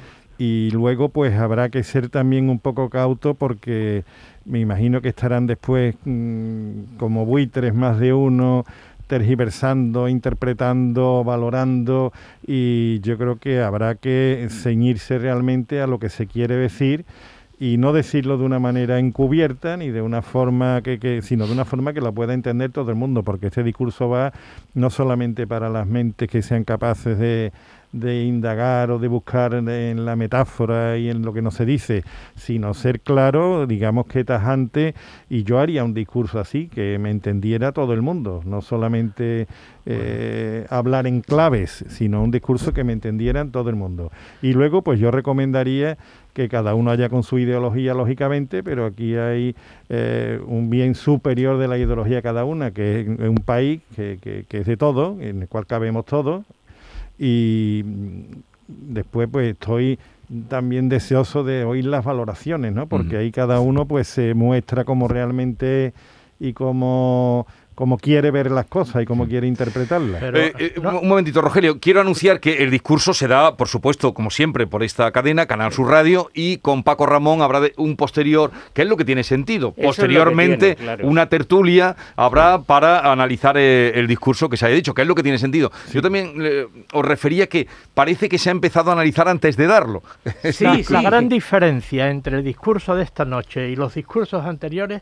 Y 0.43 0.71
luego 0.71 1.10
pues 1.10 1.38
habrá 1.38 1.69
que 1.69 1.84
ser 1.84 2.10
también 2.10 2.49
un 2.49 2.58
poco 2.58 2.89
cauto 2.89 3.36
porque 3.36 4.04
me 4.43 4.60
imagino 4.60 4.99
que 4.99 5.10
estarán 5.10 5.45
después 5.45 5.93
mm, 6.04 6.97
como 6.97 7.27
buitres 7.27 7.75
más 7.75 7.99
de 7.99 8.12
uno 8.12 8.65
tergiversando, 9.06 10.08
interpretando, 10.08 11.23
valorando 11.23 12.12
y 12.47 13.01
yo 13.01 13.19
creo 13.19 13.38
que 13.38 13.62
habrá 13.62 13.93
que 13.93 14.47
ceñirse 14.49 15.19
realmente 15.19 15.80
a 15.80 15.86
lo 15.86 15.99
que 15.99 16.10
se 16.10 16.25
quiere 16.25 16.56
decir 16.56 17.06
y 17.60 17.77
no 17.77 17.93
decirlo 17.93 18.39
de 18.39 18.45
una 18.45 18.58
manera 18.58 18.97
encubierta 18.97 19.77
ni 19.77 19.91
de 19.91 20.01
una 20.01 20.23
forma 20.23 20.82
que, 20.82 20.97
que 20.97 21.21
sino 21.21 21.45
de 21.45 21.54
una 21.54 21.65
forma 21.65 21.93
que 21.93 22.01
la 22.01 22.12
pueda 22.12 22.34
entender 22.34 22.71
todo 22.71 22.89
el 22.89 22.95
mundo 22.95 23.21
porque 23.21 23.45
este 23.45 23.62
discurso 23.62 24.10
va 24.10 24.34
no 24.73 24.89
solamente 24.89 25.45
para 25.45 25.69
las 25.69 25.86
mentes 25.86 26.27
que 26.27 26.41
sean 26.41 26.63
capaces 26.63 27.19
de 27.19 27.51
de 27.91 28.23
indagar 28.23 28.89
o 28.91 28.99
de 28.99 29.08
buscar 29.08 29.54
en- 29.54 30.06
la 30.06 30.15
metáfora 30.15 30.97
y 30.97 31.10
en 31.10 31.23
lo 31.23 31.34
que 31.34 31.41
no 31.41 31.51
se 31.51 31.65
dice, 31.65 32.04
sino 32.36 32.73
ser 32.73 33.01
claro, 33.01 33.67
digamos 33.67 34.06
que 34.08 34.23
tajante, 34.23 34.95
y 35.30 35.43
yo 35.43 35.60
haría 35.60 35.84
un 35.84 35.93
discurso 35.93 36.39
así, 36.39 36.67
que 36.67 36.97
me 36.99 37.10
entendiera 37.12 37.71
todo 37.71 37.93
el 37.93 38.01
mundo, 38.01 38.41
no 38.45 38.62
solamente 38.62 39.47
eh, 39.88 40.65
hablar 40.69 41.08
en 41.08 41.21
claves, 41.21 41.84
sino 41.89 42.23
un 42.23 42.30
discurso 42.32 42.71
que 42.71 42.84
me 42.84 42.93
entendieran 42.93 43.51
todo 43.51 43.69
el 43.69 43.75
mundo. 43.75 44.12
Y 44.41 44.54
luego, 44.54 44.84
pues 44.84 44.99
yo 44.99 45.10
recomendaría 45.10 45.97
que 46.34 46.47
cada 46.49 46.75
uno 46.75 46.91
haya 46.91 47.10
con 47.10 47.23
su 47.23 47.39
ideología, 47.39 47.93
lógicamente, 47.93 48.63
pero 48.63 48.86
aquí 48.86 49.15
hay 49.15 49.56
eh, 49.89 50.39
un 50.45 50.69
bien 50.69 50.93
superior 50.95 51.58
de 51.58 51.67
la 51.67 51.77
ideología 51.77 52.17
de 52.17 52.21
cada 52.21 52.45
una, 52.45 52.71
que 52.71 53.01
es 53.01 53.08
un 53.08 53.41
país 53.43 53.82
que, 53.95 54.17
que- 54.21 54.45
que 54.47 54.60
es 54.60 54.65
de 54.67 54.77
todo, 54.77 55.17
en 55.19 55.41
el 55.41 55.47
cual 55.49 55.65
cabemos 55.65 56.06
todos, 56.06 56.45
y 57.23 57.84
mm, 57.86 58.21
después 58.67 59.29
pues 59.31 59.51
estoy 59.51 59.99
también 60.49 60.89
deseoso 60.89 61.43
de 61.43 61.65
oír 61.65 61.86
las 61.86 62.03
valoraciones, 62.03 62.73
¿no? 62.73 62.88
Porque 62.88 63.17
ahí 63.17 63.31
cada 63.31 63.60
uno 63.60 63.86
pues 63.86 64.07
se 64.07 64.34
muestra 64.34 64.86
como 64.86 65.07
realmente 65.07 65.93
y 66.41 66.54
como 66.54 67.45
cómo 67.73 67.97
quiere 67.97 68.30
ver 68.30 68.51
las 68.51 68.67
cosas 68.67 69.01
y 69.01 69.06
cómo 69.06 69.27
quiere 69.27 69.47
interpretarlas. 69.47 70.19
Pero, 70.21 70.38
Eh, 70.38 70.54
eh, 70.60 70.73
no, 70.84 70.99
Un 70.99 71.08
momentito, 71.08 71.41
Rogelio. 71.41 71.80
Quiero 71.80 72.01
anunciar 72.01 72.39
que 72.39 72.58
el 72.63 72.69
discurso 72.69 73.12
se 73.13 73.27
da, 73.27 73.58
por 73.58 73.67
supuesto, 73.69 74.13
como 74.13 74.30
siempre, 74.30 74.67
por 74.67 74.84
esta 74.84 75.10
cadena, 75.12 75.47
Canal 75.47 75.71
Sur 75.71 75.89
Radio, 75.89 76.30
y 76.36 76.58
con 76.58 76.84
Paco 76.84 77.08
Ramón 77.08 77.41
habrá 77.41 77.60
de- 77.60 77.73
un 77.77 77.95
posterior, 77.95 78.51
que 78.73 78.84
es 78.84 78.88
lo 78.88 78.97
que 78.97 79.06
tiene 79.06 79.23
sentido. 79.23 79.73
Eso 79.77 79.88
Posteriormente, 79.88 80.75
tiene, 80.75 80.84
claro. 80.95 81.08
una 81.08 81.27
tertulia 81.30 81.95
habrá 82.17 82.60
para 82.62 83.12
analizar 83.12 83.56
eh, 83.58 83.93
el 83.95 84.06
discurso 84.06 84.47
que 84.47 84.58
se 84.58 84.67
haya 84.67 84.75
dicho, 84.75 84.93
que 84.93 85.01
es 85.01 85.08
lo 85.08 85.15
que 85.15 85.23
tiene 85.23 85.39
sentido. 85.39 85.71
Yo 85.91 86.04
también 86.04 86.34
eh, 86.41 86.67
os 86.93 87.06
refería 87.06 87.47
que 87.47 87.67
parece 87.95 88.30
que 88.30 88.38
se 88.38 88.49
ha 88.49 88.51
empezado 88.51 88.91
a 88.91 88.93
analizar 88.93 89.27
antes 89.27 89.58
de 89.58 89.65
darlo. 89.65 90.04
Sí, 90.51 90.65
la 90.89 91.01
gran 91.01 91.30
diferencia 91.30 92.10
entre 92.12 92.38
el 92.38 92.43
discurso 92.43 92.95
de 92.95 93.04
esta 93.04 93.25
noche 93.25 93.69
y 93.69 93.75
los 93.75 93.95
discursos 93.95 94.45
anteriores 94.45 95.01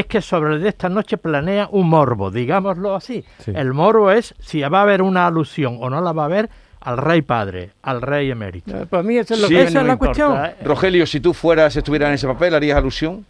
es 0.00 0.06
que 0.06 0.20
sobre 0.22 0.54
el 0.54 0.62
de 0.62 0.68
esta 0.68 0.88
noche 0.88 1.16
planea 1.18 1.68
un 1.72 1.88
morbo, 1.88 2.30
digámoslo 2.30 2.94
así. 2.94 3.24
Sí. 3.38 3.52
El 3.54 3.72
morbo 3.74 4.10
es 4.10 4.34
si 4.40 4.60
va 4.62 4.78
a 4.80 4.82
haber 4.82 5.02
una 5.02 5.26
alusión 5.26 5.78
o 5.80 5.90
no 5.90 6.00
la 6.00 6.12
va 6.12 6.22
a 6.22 6.26
haber 6.26 6.48
al 6.80 6.96
rey 6.96 7.22
padre, 7.22 7.72
al 7.82 8.00
rey 8.02 8.30
emérito. 8.30 8.76
Eh, 8.76 8.86
Para 8.86 9.02
mí 9.02 9.16
eso 9.18 9.34
es 9.34 9.40
lo 9.40 9.48
Sí. 9.48 9.54
que 9.54 9.60
Esa 9.62 9.68
es 9.68 9.74
la 9.74 9.82
me 9.82 9.92
importa, 9.92 10.24
cuestión. 10.24 10.44
¿eh? 10.46 10.54
Rogelio, 10.64 11.06
si 11.06 11.20
tú 11.20 11.34
fueras, 11.34 11.74
estuvieras 11.76 12.08
en 12.08 12.14
ese 12.14 12.26
papel, 12.28 12.54
¿harías 12.54 12.78
alusión? 12.78 13.24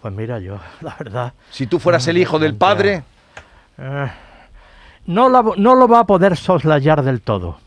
Pues 0.00 0.14
mira, 0.14 0.38
yo, 0.38 0.58
la 0.80 0.96
verdad, 0.98 1.32
Si 1.50 1.66
tú 1.66 1.78
fueras 1.78 2.06
el 2.08 2.18
hijo 2.18 2.38
del 2.38 2.54
padre, 2.54 3.02
eh, 3.78 4.10
no, 5.06 5.28
la- 5.28 5.44
no 5.56 5.74
lo 5.74 5.88
va 5.88 6.00
a 6.00 6.04
poder 6.06 6.36
soslayar 6.36 7.02
del 7.02 7.20
todo. 7.20 7.58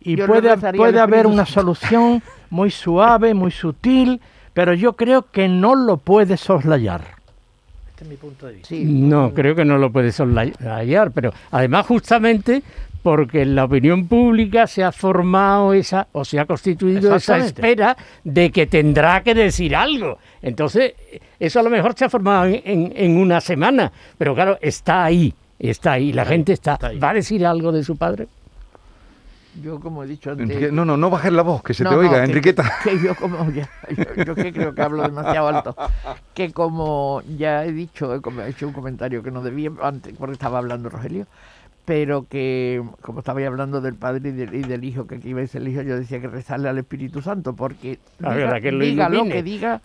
Y 0.00 0.16
Yo 0.16 0.26
puede, 0.26 1.00
haber 1.00 1.26
una 1.26 1.44
solución 1.44 2.22
muy 2.50 2.70
suave, 2.70 3.34
muy 3.34 3.50
sutil, 3.50 4.20
pero 4.58 4.74
yo 4.74 4.94
creo 4.94 5.22
que 5.30 5.46
no 5.46 5.76
lo 5.76 5.98
puede 5.98 6.36
soslayar. 6.36 7.02
Este 7.90 8.02
es 8.02 8.10
mi 8.10 8.16
punto 8.16 8.48
de 8.48 8.54
vista. 8.54 8.68
Sí. 8.70 8.82
No, 8.84 9.32
creo 9.32 9.54
que 9.54 9.64
no 9.64 9.78
lo 9.78 9.92
puede 9.92 10.10
soslayar, 10.10 11.12
pero 11.12 11.32
además 11.52 11.86
justamente 11.86 12.64
porque 13.04 13.42
en 13.42 13.54
la 13.54 13.66
opinión 13.66 14.08
pública 14.08 14.66
se 14.66 14.82
ha 14.82 14.90
formado 14.90 15.72
esa 15.74 16.08
o 16.10 16.24
se 16.24 16.40
ha 16.40 16.44
constituido 16.44 17.14
esa 17.14 17.36
espera 17.38 17.96
de 18.24 18.50
que 18.50 18.66
tendrá 18.66 19.22
que 19.22 19.32
decir 19.32 19.76
algo. 19.76 20.18
Entonces, 20.42 20.94
eso 21.38 21.60
a 21.60 21.62
lo 21.62 21.70
mejor 21.70 21.94
se 21.96 22.06
ha 22.06 22.10
formado 22.10 22.46
en, 22.46 22.60
en- 22.64 22.92
en 22.96 23.16
una 23.16 23.40
semana, 23.40 23.92
pero 24.18 24.34
claro, 24.34 24.58
está 24.60 25.04
ahí, 25.04 25.32
está 25.56 25.92
ahí, 25.92 26.12
la 26.12 26.24
gente 26.24 26.52
está, 26.52 26.72
está 26.74 26.88
ahí. 26.88 26.98
¿Va 26.98 27.10
a 27.10 27.14
decir 27.14 27.46
algo 27.46 27.70
de 27.70 27.84
su 27.84 27.96
padre? 27.96 28.26
Yo, 29.62 29.80
como 29.80 30.02
he 30.04 30.06
dicho 30.06 30.30
antes. 30.30 30.48
Enrique- 30.48 30.72
no, 30.72 30.84
no, 30.84 30.96
no 30.96 31.10
bajes 31.10 31.32
la 31.32 31.42
voz, 31.42 31.62
que 31.62 31.74
se 31.74 31.84
No, 31.84 31.90
te 31.90 31.96
no, 31.96 32.00
oiga, 32.02 32.18
que- 32.24 32.30
Enriqueta. 32.30 32.72
Que, 32.84 32.98
yo 33.00 33.14
como 33.14 33.50
ya- 33.50 33.68
yo, 33.96 34.24
yo 34.24 34.34
que 34.34 34.52
creo 34.52 34.74
que 34.74 34.82
hablo 34.82 35.02
demasiado 35.02 35.48
alto. 35.48 35.76
Que 36.34 36.52
como 36.52 37.22
ya 37.36 37.64
he 37.64 37.72
dicho, 37.72 38.14
he 38.14 38.48
hecho 38.48 38.66
un 38.66 38.72
comentario 38.72 39.22
que 39.22 39.30
no 39.30 39.42
debía 39.42 39.70
antes, 39.82 40.14
porque 40.18 40.32
estaba 40.34 40.58
hablando 40.58 40.88
Rogelio, 40.88 41.26
pero 41.84 42.26
que 42.28 42.82
como 43.00 43.20
estaba 43.20 43.44
hablando 43.46 43.80
del 43.80 43.94
padre 43.94 44.28
y 44.28 44.32
del, 44.32 44.54
y 44.54 44.62
del 44.62 44.84
hijo, 44.84 45.06
que 45.06 45.16
aquí 45.16 45.30
iba 45.30 45.40
a 45.42 45.46
ser 45.46 45.62
el 45.62 45.68
hijo, 45.68 45.82
yo 45.82 45.96
decía 45.98 46.20
que 46.20 46.28
rezarle 46.28 46.68
al 46.68 46.78
Espíritu 46.78 47.22
Santo, 47.22 47.54
porque 47.54 47.98
A 48.22 48.34
diga, 48.34 48.60
que 48.60 48.72
lo 48.72 48.84
diga 48.84 49.08
lo 49.08 49.24
que 49.24 49.42
diga, 49.42 49.80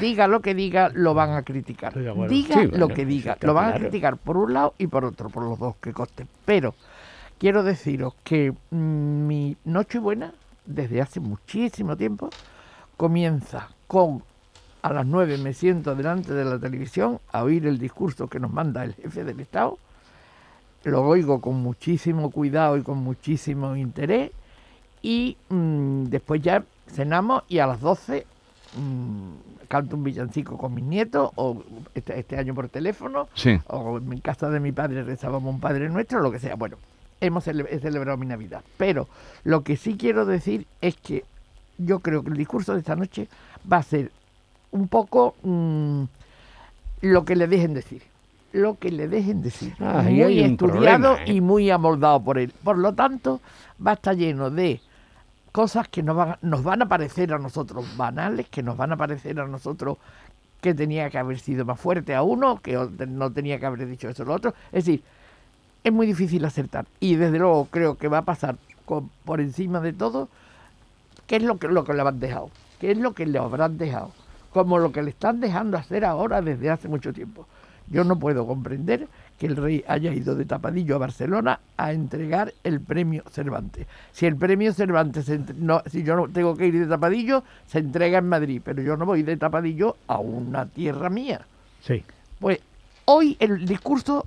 diga 0.00 0.26
lo 0.28 0.40
que 0.40 0.54
diga, 0.54 0.90
lo 0.94 1.12
van 1.12 1.32
a 1.32 1.42
criticar. 1.42 1.92
Diga 1.94 2.12
Sí, 2.54 2.66
lo 2.68 2.70
bueno, 2.86 2.88
que 2.94 3.04
diga, 3.04 3.36
lo 3.42 3.52
van 3.52 3.68
a 3.72 3.74
criticar 3.74 4.16
por 4.16 4.38
un 4.38 4.54
lado 4.54 4.72
y 4.78 4.86
por 4.86 5.04
otro, 5.04 5.28
por 5.28 5.42
los 5.44 5.58
dos 5.58 5.76
que 5.76 5.92
costen. 5.92 6.26
Pero 6.46 6.74
quiero 7.42 7.64
deciros 7.64 8.14
que 8.22 8.52
mm, 8.70 9.26
mi 9.26 9.56
Nochebuena, 9.64 10.32
desde 10.64 11.00
hace 11.02 11.18
muchísimo 11.18 11.96
tiempo, 11.96 12.30
comienza 12.96 13.68
con 13.88 14.22
a 14.82 14.92
las 14.92 15.04
9 15.04 15.38
me 15.38 15.52
siento 15.52 15.96
delante 15.96 16.32
de 16.34 16.44
la 16.44 16.60
televisión 16.60 17.18
a 17.32 17.42
oír 17.42 17.66
el 17.66 17.80
discurso 17.80 18.28
que 18.28 18.38
nos 18.38 18.52
manda 18.52 18.84
el 18.84 18.94
jefe 18.94 19.24
del 19.24 19.40
Estado. 19.40 19.76
Lo 20.84 21.02
oigo 21.02 21.40
con 21.40 21.56
muchísimo 21.56 22.30
cuidado 22.30 22.76
y 22.76 22.82
con 22.82 22.98
muchísimo 22.98 23.74
interés. 23.74 24.30
Y 25.02 25.36
mm, 25.48 26.04
después 26.04 26.42
ya 26.42 26.64
cenamos 26.86 27.42
y 27.48 27.58
a 27.58 27.66
las 27.66 27.80
12 27.80 28.24
mm, 28.76 29.66
canto 29.66 29.96
un 29.96 30.04
villancico 30.04 30.56
con 30.56 30.74
mis 30.74 30.84
nietos 30.84 31.32
o 31.34 31.60
este, 31.92 32.20
este 32.20 32.38
año 32.38 32.54
por 32.54 32.68
teléfono 32.68 33.26
Sí. 33.34 33.58
o 33.66 33.98
en 33.98 34.20
casa 34.20 34.48
de 34.48 34.60
mi 34.60 34.70
padre 34.70 35.02
rezábamos 35.02 35.52
un 35.52 35.58
Padre 35.60 35.88
Nuestro, 35.88 36.20
lo 36.20 36.30
que 36.30 36.38
sea. 36.38 36.54
Bueno, 36.54 36.76
hemos 37.22 37.46
cele- 37.46 37.66
he 37.70 37.78
celebrado 37.78 38.18
mi 38.18 38.26
Navidad. 38.26 38.62
Pero 38.76 39.08
lo 39.44 39.62
que 39.62 39.76
sí 39.76 39.96
quiero 39.96 40.26
decir 40.26 40.66
es 40.80 40.96
que 40.96 41.24
yo 41.78 42.00
creo 42.00 42.22
que 42.22 42.30
el 42.30 42.36
discurso 42.36 42.74
de 42.74 42.80
esta 42.80 42.96
noche 42.96 43.28
va 43.70 43.78
a 43.78 43.82
ser 43.82 44.10
un 44.70 44.88
poco 44.88 45.34
mm, 45.42 46.02
lo 47.02 47.24
que 47.24 47.36
le 47.36 47.46
dejen 47.48 47.74
decir. 47.74 48.02
Lo 48.52 48.78
que 48.78 48.90
le 48.90 49.08
dejen 49.08 49.40
decir. 49.42 49.74
Ah, 49.80 50.02
muy 50.26 50.40
estudiado 50.52 50.78
problema, 51.14 51.22
¿eh? 51.22 51.32
y 51.32 51.40
muy 51.40 51.70
amoldado 51.70 52.22
por 52.22 52.38
él. 52.38 52.52
Por 52.62 52.76
lo 52.78 52.92
tanto, 52.92 53.40
va 53.84 53.92
a 53.92 53.94
estar 53.94 54.14
lleno 54.16 54.50
de 54.50 54.80
cosas 55.52 55.88
que 55.88 56.02
nos 56.02 56.16
van, 56.16 56.30
a- 56.32 56.38
nos 56.42 56.62
van 56.62 56.82
a 56.82 56.86
parecer 56.88 57.32
a 57.32 57.38
nosotros 57.38 57.86
banales, 57.96 58.48
que 58.48 58.62
nos 58.62 58.76
van 58.76 58.92
a 58.92 58.96
parecer 58.96 59.40
a 59.40 59.46
nosotros 59.46 59.96
que 60.60 60.74
tenía 60.74 61.10
que 61.10 61.18
haber 61.18 61.40
sido 61.40 61.64
más 61.64 61.80
fuerte 61.80 62.14
a 62.14 62.22
uno, 62.22 62.60
que 62.62 62.78
no 63.08 63.32
tenía 63.32 63.58
que 63.58 63.66
haber 63.66 63.86
dicho 63.88 64.08
eso 64.08 64.22
a 64.22 64.26
lo 64.26 64.34
otro. 64.34 64.54
Es 64.70 64.84
decir, 64.84 65.02
es 65.84 65.92
muy 65.92 66.06
difícil 66.06 66.44
acertar. 66.44 66.86
Y 67.00 67.16
desde 67.16 67.38
luego 67.38 67.66
creo 67.70 67.96
que 67.96 68.08
va 68.08 68.18
a 68.18 68.22
pasar 68.24 68.56
con- 68.84 69.10
por 69.24 69.40
encima 69.40 69.80
de 69.80 69.92
todo 69.92 70.28
qué 71.26 71.36
es 71.36 71.42
lo 71.42 71.56
que, 71.58 71.68
lo 71.68 71.84
que 71.84 71.94
le 71.94 72.02
han 72.02 72.20
dejado, 72.20 72.50
qué 72.80 72.92
es 72.92 72.98
lo 72.98 73.12
que 73.12 73.26
le 73.26 73.38
habrán 73.38 73.78
dejado, 73.78 74.10
como 74.52 74.78
lo 74.78 74.92
que 74.92 75.02
le 75.02 75.10
están 75.10 75.40
dejando 75.40 75.76
hacer 75.78 76.04
ahora 76.04 76.40
desde 76.42 76.70
hace 76.70 76.88
mucho 76.88 77.12
tiempo. 77.12 77.46
Yo 77.88 78.04
no 78.04 78.18
puedo 78.18 78.46
comprender 78.46 79.08
que 79.38 79.46
el 79.46 79.56
rey 79.56 79.84
haya 79.88 80.14
ido 80.14 80.36
de 80.36 80.44
tapadillo 80.44 80.94
a 80.94 80.98
Barcelona 80.98 81.58
a 81.76 81.92
entregar 81.92 82.54
el 82.62 82.80
premio 82.80 83.24
Cervantes. 83.30 83.86
Si 84.12 84.24
el 84.26 84.36
premio 84.36 84.72
Cervantes, 84.72 85.24
se 85.26 85.34
entre- 85.34 85.56
no, 85.56 85.82
si 85.90 86.04
yo 86.04 86.14
no 86.14 86.28
tengo 86.28 86.56
que 86.56 86.66
ir 86.68 86.78
de 86.78 86.86
tapadillo, 86.86 87.42
se 87.66 87.80
entrega 87.80 88.18
en 88.18 88.28
Madrid, 88.28 88.62
pero 88.64 88.82
yo 88.82 88.96
no 88.96 89.04
voy 89.04 89.24
de 89.24 89.36
tapadillo 89.36 89.96
a 90.06 90.18
una 90.18 90.66
tierra 90.66 91.10
mía. 91.10 91.40
Sí. 91.82 92.04
Pues 92.38 92.60
hoy 93.04 93.36
el 93.40 93.66
discurso 93.66 94.26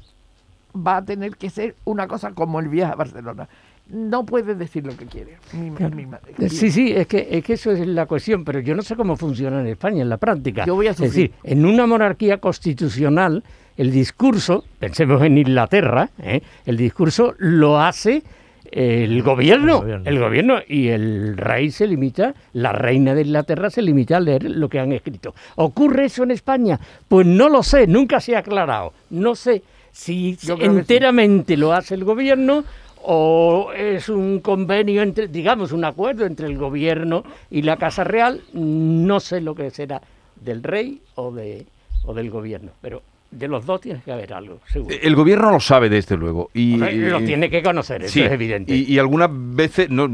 va 0.75 0.97
a 0.97 1.05
tener 1.05 1.37
que 1.37 1.49
ser 1.49 1.75
una 1.85 2.07
cosa 2.07 2.31
como 2.31 2.59
el 2.59 2.67
viaje 2.67 2.93
a 2.93 2.95
Barcelona. 2.95 3.47
No 3.87 4.25
puede 4.25 4.55
decir 4.55 4.85
lo 4.85 4.97
que 4.97 5.05
quiere. 5.05 5.37
Mi, 5.53 5.69
mi 5.69 6.05
madre. 6.07 6.49
Sí, 6.49 6.71
sí, 6.71 6.91
es 6.91 7.05
que, 7.05 7.27
es 7.29 7.43
que 7.43 7.53
eso 7.53 7.71
es 7.71 7.85
la 7.85 8.07
cuestión, 8.07 8.43
pero 8.43 8.59
yo 8.59 8.73
no 8.73 8.81
sé 8.81 8.95
cómo 8.95 9.15
funciona 9.15 9.61
en 9.61 9.67
España, 9.67 10.01
en 10.01 10.09
la 10.09 10.17
práctica. 10.17 10.65
Yo 10.65 10.73
voy 10.73 10.87
a 10.87 10.91
es 10.91 10.97
decir, 10.97 11.33
en 11.43 11.65
una 11.65 11.85
monarquía 11.85 12.39
constitucional, 12.39 13.43
el 13.77 13.91
discurso, 13.91 14.63
pensemos 14.79 15.21
en 15.21 15.37
Inglaterra, 15.37 16.09
¿eh? 16.19 16.41
el 16.65 16.77
discurso 16.77 17.35
lo 17.37 17.79
hace 17.79 18.23
el 18.71 19.21
gobierno, 19.21 19.81
gobierno. 19.81 20.09
el 20.09 20.19
gobierno 20.19 20.57
y 20.67 20.87
el 20.87 21.37
rey 21.37 21.71
se 21.71 21.87
limita, 21.87 22.33
la 22.53 22.71
reina 22.71 23.13
de 23.13 23.21
Inglaterra 23.21 23.69
se 23.69 23.81
limita 23.81 24.17
a 24.17 24.19
leer 24.19 24.43
lo 24.49 24.67
que 24.67 24.79
han 24.79 24.91
escrito. 24.91 25.35
¿Ocurre 25.55 26.05
eso 26.05 26.23
en 26.23 26.31
España? 26.31 26.79
Pues 27.07 27.25
no 27.27 27.49
lo 27.49 27.63
sé, 27.63 27.87
nunca 27.87 28.19
se 28.19 28.35
ha 28.35 28.39
aclarado. 28.39 28.93
No 29.11 29.35
sé 29.35 29.61
si 29.95 30.35
Yo 30.41 30.57
sí. 30.57 30.63
enteramente 30.63 31.55
lo 31.55 31.71
hace 31.73 31.95
el 31.95 32.03
gobierno 32.03 32.65
o 33.01 33.71
es 33.75 34.09
un 34.09 34.41
convenio 34.41 35.01
entre, 35.01 35.27
digamos, 35.27 35.71
un 35.71 35.85
acuerdo 35.85 36.25
entre 36.25 36.47
el 36.47 36.57
gobierno 36.57 37.23
y 37.49 37.61
la 37.61 37.77
Casa 37.77 38.03
Real, 38.03 38.41
no 38.53 39.19
sé 39.21 39.39
lo 39.39 39.55
que 39.55 39.71
será 39.71 40.01
del 40.35 40.63
rey 40.63 41.01
o 41.15 41.31
de 41.31 41.65
o 42.03 42.13
del 42.13 42.29
gobierno, 42.29 42.71
pero 42.81 43.01
de 43.31 43.47
los 43.47 43.65
dos 43.65 43.81
tiene 43.81 44.01
que 44.03 44.11
haber 44.11 44.33
algo, 44.33 44.59
seguro. 44.71 44.95
El 45.01 45.15
gobierno 45.15 45.51
lo 45.51 45.59
sabe, 45.59 45.89
desde 45.89 46.15
luego. 46.15 46.49
Y, 46.53 46.73
Hombre, 46.75 47.09
lo 47.09 47.19
tiene 47.21 47.49
que 47.49 47.61
conocer, 47.61 48.03
eso 48.03 48.19
es 48.23 48.31
evidente. 48.31 48.73
Y, 48.73 48.83
y 48.93 48.97
algunas 48.99 49.29
veces, 49.31 49.89
no, 49.89 50.07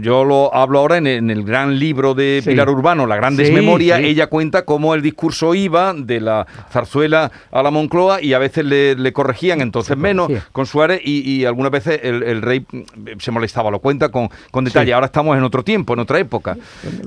yo 0.00 0.24
lo 0.24 0.54
hablo 0.54 0.78
ahora 0.78 0.96
en, 0.96 1.06
en 1.06 1.30
el 1.30 1.44
gran 1.44 1.78
libro 1.78 2.14
de 2.14 2.40
Sí. 2.42 2.50
Pilar 2.50 2.68
Urbano, 2.70 3.06
La 3.06 3.16
Gran 3.16 3.36
Desmemoria, 3.36 3.98
sí. 3.98 4.06
ella 4.06 4.28
cuenta 4.28 4.64
cómo 4.64 4.94
el 4.94 5.02
discurso 5.02 5.54
iba 5.54 5.92
de 5.94 6.20
la 6.20 6.46
zarzuela 6.70 7.30
a 7.50 7.62
la 7.62 7.70
Moncloa 7.70 8.22
y 8.22 8.32
a 8.32 8.38
veces 8.38 8.64
le, 8.64 8.94
le 8.96 9.12
corregían, 9.12 9.60
entonces 9.60 9.96
menos, 9.96 10.30
con 10.52 10.66
Suárez, 10.66 11.00
y, 11.04 11.20
y 11.30 11.44
algunas 11.44 11.70
veces 11.70 12.00
el, 12.02 12.22
el 12.22 12.40
rey 12.42 12.60
mm, 12.70 13.18
se 13.18 13.30
molestaba, 13.30 13.70
lo 13.70 13.78
cuenta 13.80 14.08
con, 14.08 14.28
con 14.50 14.64
detalle. 14.64 14.92
Ahora 14.94 15.06
estamos 15.06 15.36
en 15.36 15.44
otro 15.44 15.62
tiempo, 15.62 15.92
en 15.94 16.00
otra 16.00 16.18
época. 16.18 16.56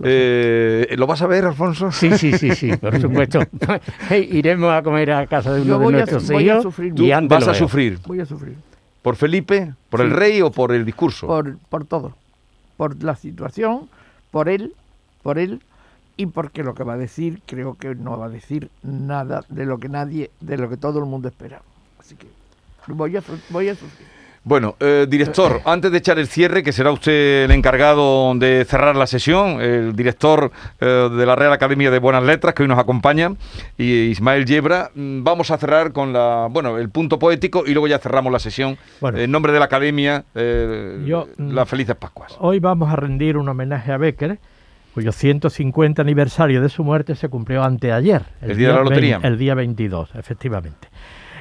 Eh, 0.04 0.94
¿Lo 0.98 1.08
vas 1.08 1.22
a 1.22 1.28
ver, 1.28 1.46
Alfonso? 1.46 1.92
Sí, 1.92 2.18
sí, 2.18 2.34
sí, 2.38 2.52
sí, 2.56 2.76
por 2.78 3.00
supuesto. 3.00 3.40
Iremos 4.32 4.72
a 4.72 4.82
comer 4.84 5.12
a 5.12 5.28
casa 5.28 5.47
de 5.54 5.66
Yo 5.66 5.80
voy 5.80 5.96
a- 5.96 6.06
voy 6.06 6.62
sufrir 6.62 6.94
Tú 6.96 7.04
y 7.04 7.12
antes 7.12 7.40
vas 7.40 7.48
a 7.48 7.54
sufrir. 7.54 8.00
Voy 8.06 8.20
a 8.20 8.26
sufrir. 8.26 8.56
¿Por 9.02 9.16
Felipe? 9.16 9.74
¿Por 9.90 10.02
el 10.02 10.12
rey 10.12 10.42
o 10.42 10.52
por 10.52 10.72
el 10.74 10.86
discurso? 10.86 11.28
Por, 11.28 11.58
por 11.58 11.86
todo. 11.86 12.14
Por 12.76 13.02
la 13.04 13.16
situación, 13.16 13.90
por 14.32 14.50
él, 14.50 14.74
por 15.24 15.40
él, 15.40 15.62
y 16.18 16.26
porque 16.26 16.64
lo 16.64 16.74
que 16.74 16.84
va 16.84 16.94
a 16.94 16.98
decir, 16.98 17.42
creo 17.46 17.76
que 17.76 17.96
no 17.96 18.18
va 18.18 18.26
a 18.26 18.30
decir 18.30 18.70
nada 18.84 19.46
de 19.50 19.66
lo 19.66 19.78
que 19.78 19.88
nadie, 19.88 20.32
de 20.42 20.58
lo 20.58 20.70
que 20.70 20.78
todo 20.78 21.00
el 21.00 21.06
mundo 21.06 21.28
espera. 21.28 21.62
Así 22.00 22.16
que 22.16 22.28
voy 22.88 23.16
a, 23.16 23.24
voy 23.50 23.70
a 23.70 23.76
sufrir. 23.76 24.08
Bueno, 24.48 24.78
eh, 24.80 25.06
director, 25.10 25.60
antes 25.66 25.92
de 25.92 25.98
echar 25.98 26.18
el 26.20 26.28
cierre, 26.28 26.64
que 26.64 26.72
será 26.72 26.94
usted 26.94 27.44
el 27.44 27.52
encargado 27.52 28.34
de 28.34 28.64
cerrar 28.64 28.96
la 28.96 29.06
sesión, 29.06 29.60
el 29.60 29.94
director 29.94 30.54
eh, 30.80 31.10
de 31.12 31.26
la 31.26 31.36
Real 31.36 31.52
Academia 31.52 31.92
de 31.92 32.00
Buenas 32.00 32.24
Letras, 32.24 32.54
que 32.54 32.64
hoy 32.64 32.70
nos 32.70 32.80
acompaña, 32.80 33.34
y 33.78 34.04
Ismael 34.04 34.46
Yebra, 34.46 34.90
mm, 34.96 35.22
vamos 35.22 35.52
a 35.52 35.58
cerrar 35.58 35.92
con 35.92 36.14
la, 36.14 36.48
bueno, 36.50 36.78
el 36.78 36.90
punto 36.90 37.20
poético 37.20 37.64
y 37.68 37.74
luego 37.74 37.90
ya 37.90 38.00
cerramos 38.00 38.32
la 38.32 38.40
sesión. 38.40 38.78
Bueno. 39.02 39.18
en 39.18 39.30
nombre 39.30 39.52
de 39.52 39.60
la 39.60 39.66
Academia, 39.66 40.24
eh, 40.34 41.04
Yo, 41.06 41.28
mm, 41.38 41.52
las 41.52 41.68
felices 41.68 41.98
Pascuas. 41.98 42.38
Hoy 42.40 42.60
vamos 42.60 42.90
a 42.90 42.96
rendir 42.96 43.36
un 43.36 43.50
homenaje 43.50 43.92
a 43.92 43.98
Becker, 43.98 44.40
cuyo 44.94 45.12
150 45.12 46.02
aniversario 46.02 46.62
de 46.62 46.70
su 46.70 46.86
muerte 46.86 47.16
se 47.16 47.28
cumplió 47.28 47.64
anteayer. 47.64 48.24
El 48.42 48.56
día 48.56 48.70
de 48.70 48.74
la 48.76 48.84
lotería. 48.84 49.20
El 49.24 49.38
día 49.38 49.56
22, 49.56 50.16
efectivamente. 50.16 50.88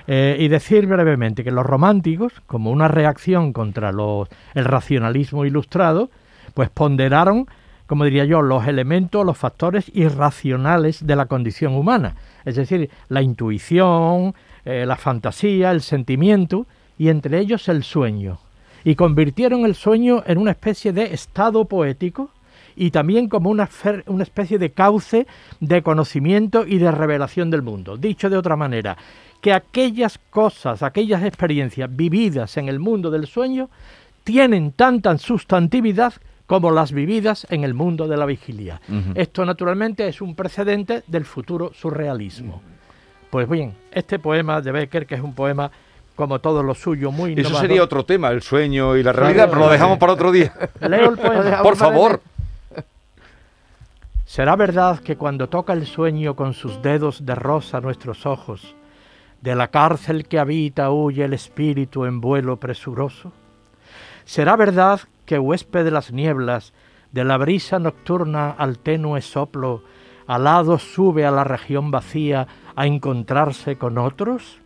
Eh, 0.09 0.37
y 0.38 0.49
decir 0.49 0.87
brevemente 0.87 1.42
que 1.42 1.51
los 1.51 1.66
románticos, 1.66 2.33
como 2.47 2.71
una 2.71 2.88
reacción 2.88 3.53
contra 3.53 3.90
los, 3.90 4.29
el 4.55 4.64
racionalismo 4.64 5.45
ilustrado, 5.45 6.11
pues 6.55 6.71
ponderaron, 6.71 7.47
como 7.87 8.05
diría 8.05 8.25
yo, 8.25 8.40
los 8.40 8.69
elementos, 8.69 9.27
los 9.27 9.37
factores 9.37 9.90
irracionales 9.95 11.07
de 11.07 11.16
la 11.16 11.27
condición 11.27 11.75
humana. 11.75 12.14
Es 12.45 12.55
decir, 12.57 12.88
la 13.09 13.23
intuición, 13.23 14.35
eh, 14.64 14.87
la 14.87 14.97
fantasía, 14.97 15.73
el 15.73 15.81
sentimiento, 15.81 16.66
y 16.99 17.09
entre 17.09 17.38
ellos 17.38 17.69
el 17.69 17.83
sueño. 17.83 18.38
Y 18.85 18.95
convirtieron 18.95 19.64
el 19.64 19.75
sueño 19.75 20.23
en 20.27 20.38
una 20.38 20.53
especie 20.53 20.92
de 20.92 21.12
estado 21.12 21.64
poético 21.64 22.31
y 22.77 22.90
también 22.90 23.29
como 23.29 23.51
una, 23.51 23.69
una 24.07 24.23
especie 24.23 24.59
de 24.59 24.71
cauce 24.71 25.27
de 25.61 25.83
conocimiento 25.83 26.66
y 26.66 26.79
de 26.79 26.90
revelación 26.90 27.51
del 27.51 27.62
mundo. 27.62 27.97
Dicho 27.97 28.31
de 28.31 28.37
otra 28.37 28.55
manera, 28.55 28.97
que 29.47 29.53
aquellas 29.53 30.19
cosas, 30.31 30.83
aquellas 30.83 31.23
experiencias 31.23 31.89
vividas 31.95 32.57
en 32.57 32.69
el 32.69 32.81
mundo 32.81 33.13
del 33.13 33.29
sueño 33.29 33.71
tienen 34.25 34.73
tanta 34.73 35.17
sustantividad 35.19 36.15
como 36.49 36.73
las 36.73 36.91
vividas 36.91 37.47
en 37.49 37.63
el 37.63 37.73
mundo 37.73 38.09
de 38.09 38.17
la 38.17 38.27
vigilia. 38.27 38.81
Esto 39.15 39.45
naturalmente 39.45 40.09
es 40.09 40.21
un 40.21 40.35
precedente 40.35 41.05
del 41.07 41.25
futuro 41.25 41.71
surrealismo. 41.73 42.61
Pues 43.31 43.49
bien, 43.49 43.73
este 43.93 44.19
poema 44.19 44.61
de 44.61 44.73
Becker, 44.73 45.07
que 45.07 45.15
es 45.15 45.21
un 45.21 45.33
poema 45.33 45.71
como 46.17 46.41
todo 46.41 46.65
lo 46.65 46.75
suyo, 46.75 47.13
muy 47.13 47.35
Eso 47.35 47.43
innovador. 47.43 47.61
sería 47.61 47.85
otro 47.85 48.05
tema, 48.05 48.31
el 48.31 48.43
sueño 48.43 48.97
y 48.97 49.05
la 49.05 49.13
realidad, 49.13 49.47
pero 49.49 49.61
lo 49.61 49.69
dejamos 49.71 49.99
para 49.99 50.15
otro 50.15 50.33
día. 50.33 50.53
Leo 50.81 51.11
el 51.11 51.19
poema. 51.19 51.63
Por 51.63 51.77
favor. 51.77 52.21
¿Será 54.25 54.57
verdad 54.57 54.99
que 54.99 55.15
cuando 55.17 55.49
toca 55.49 55.73
el 55.73 55.87
sueño 55.87 56.35
con 56.35 56.53
sus 56.53 56.83
dedos 56.83 57.25
de 57.25 57.37
rosa 57.37 57.81
nuestros 57.81 58.27
ojos, 58.27 58.75
de 59.40 59.55
la 59.55 59.68
cárcel 59.68 60.27
que 60.27 60.38
habita 60.38 60.90
huye 60.90 61.25
el 61.25 61.33
espíritu 61.33 62.05
en 62.05 62.20
vuelo 62.20 62.59
presuroso? 62.59 63.33
¿Será 64.25 64.57
verdad 64.57 65.01
que 65.25 65.38
huésped 65.38 65.85
de 65.85 65.90
las 65.90 66.12
nieblas, 66.12 66.72
de 67.12 67.25
la 67.25 67.37
brisa 67.37 67.79
nocturna 67.79 68.51
al 68.51 68.79
tenue 68.79 69.20
soplo, 69.22 69.83
alado 70.27 70.79
sube 70.79 71.25
a 71.25 71.31
la 71.31 71.44
región 71.44 71.90
vacía 71.90 72.46
a 72.75 72.87
encontrarse 72.87 73.77
con 73.77 73.99
otros? 73.99 74.61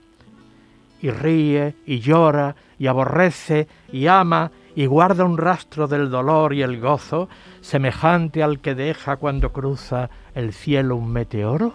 y 1.03 1.11
ríe 1.11 1.75
y 1.87 2.01
llora 2.01 2.57
y 2.79 2.87
aborrece 2.87 3.69
y 3.93 4.07
ama 4.07 4.51
y 4.75 4.87
guarda 4.87 5.25
un 5.25 5.39
rastro 5.39 5.89
del 5.89 6.11
dolor 6.11 6.55
y 6.55 6.63
el 6.63 6.81
gozo 6.81 7.29
semejante 7.61 8.43
al 8.43 8.61
que 8.61 8.75
deja 8.75 9.17
cuando 9.17 9.53
cruza 9.53 10.11
el 10.35 10.53
cielo 10.53 10.97
un 10.97 11.11
meteoro? 11.11 11.75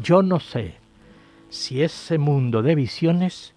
Yo 0.00 0.22
no 0.22 0.40
sé 0.40 0.77
si 1.50 1.82
ese 1.82 2.18
mundo 2.18 2.62
de 2.62 2.74
visiones 2.74 3.52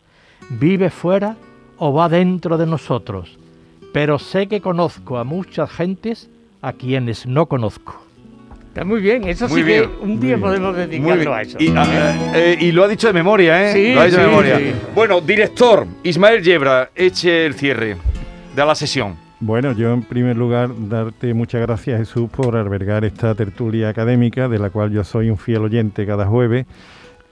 vive 0.49 0.89
fuera 0.89 1.35
o 1.77 1.93
va 1.93 2.09
dentro 2.09 2.57
de 2.57 2.65
nosotros, 2.65 3.37
pero 3.93 4.19
sé 4.19 4.47
que 4.47 4.61
conozco 4.61 5.17
a 5.17 5.23
muchas 5.23 5.69
gentes 5.71 6.29
a 6.61 6.73
quienes 6.73 7.25
no 7.25 7.45
conozco. 7.47 8.01
Está 8.67 8.85
muy 8.85 9.01
bien, 9.01 9.25
eso 9.25 9.49
Muy 9.49 9.61
sí 9.61 9.67
bien, 9.67 9.81
que 9.83 10.05
un 10.05 10.19
día 10.21 10.37
podemos 10.37 10.71
Muy 10.71 10.85
dedicarlo 10.85 11.15
bien. 11.17 11.33
a 11.33 11.41
eso. 11.41 11.57
Y, 11.59 11.73
ah, 11.75 12.31
eh, 12.33 12.57
y 12.57 12.71
lo 12.71 12.85
ha 12.85 12.87
dicho 12.87 13.07
de 13.07 13.13
memoria, 13.13 13.69
¿eh? 13.69 13.73
Sí, 13.73 13.93
lo 13.93 13.99
ha 13.99 14.05
dicho 14.05 14.17
de 14.17 14.23
sí, 14.23 14.29
memoria. 14.29 14.57
sí. 14.59 14.71
Bueno, 14.95 15.19
director, 15.19 15.85
Ismael 16.03 16.41
Yebra, 16.41 16.89
eche 16.95 17.45
el 17.45 17.53
cierre 17.55 17.97
de 18.55 18.65
la 18.65 18.73
sesión. 18.73 19.17
Bueno, 19.41 19.73
yo 19.73 19.91
en 19.91 20.03
primer 20.03 20.37
lugar 20.37 20.69
darte 20.87 21.33
muchas 21.33 21.61
gracias 21.61 21.99
Jesús 21.99 22.29
por 22.29 22.55
albergar 22.55 23.03
esta 23.03 23.35
tertulia 23.35 23.89
académica 23.89 24.47
de 24.47 24.59
la 24.59 24.69
cual 24.69 24.91
yo 24.91 25.03
soy 25.03 25.29
un 25.31 25.37
fiel 25.37 25.63
oyente 25.63 26.05
cada 26.05 26.27
jueves 26.27 26.65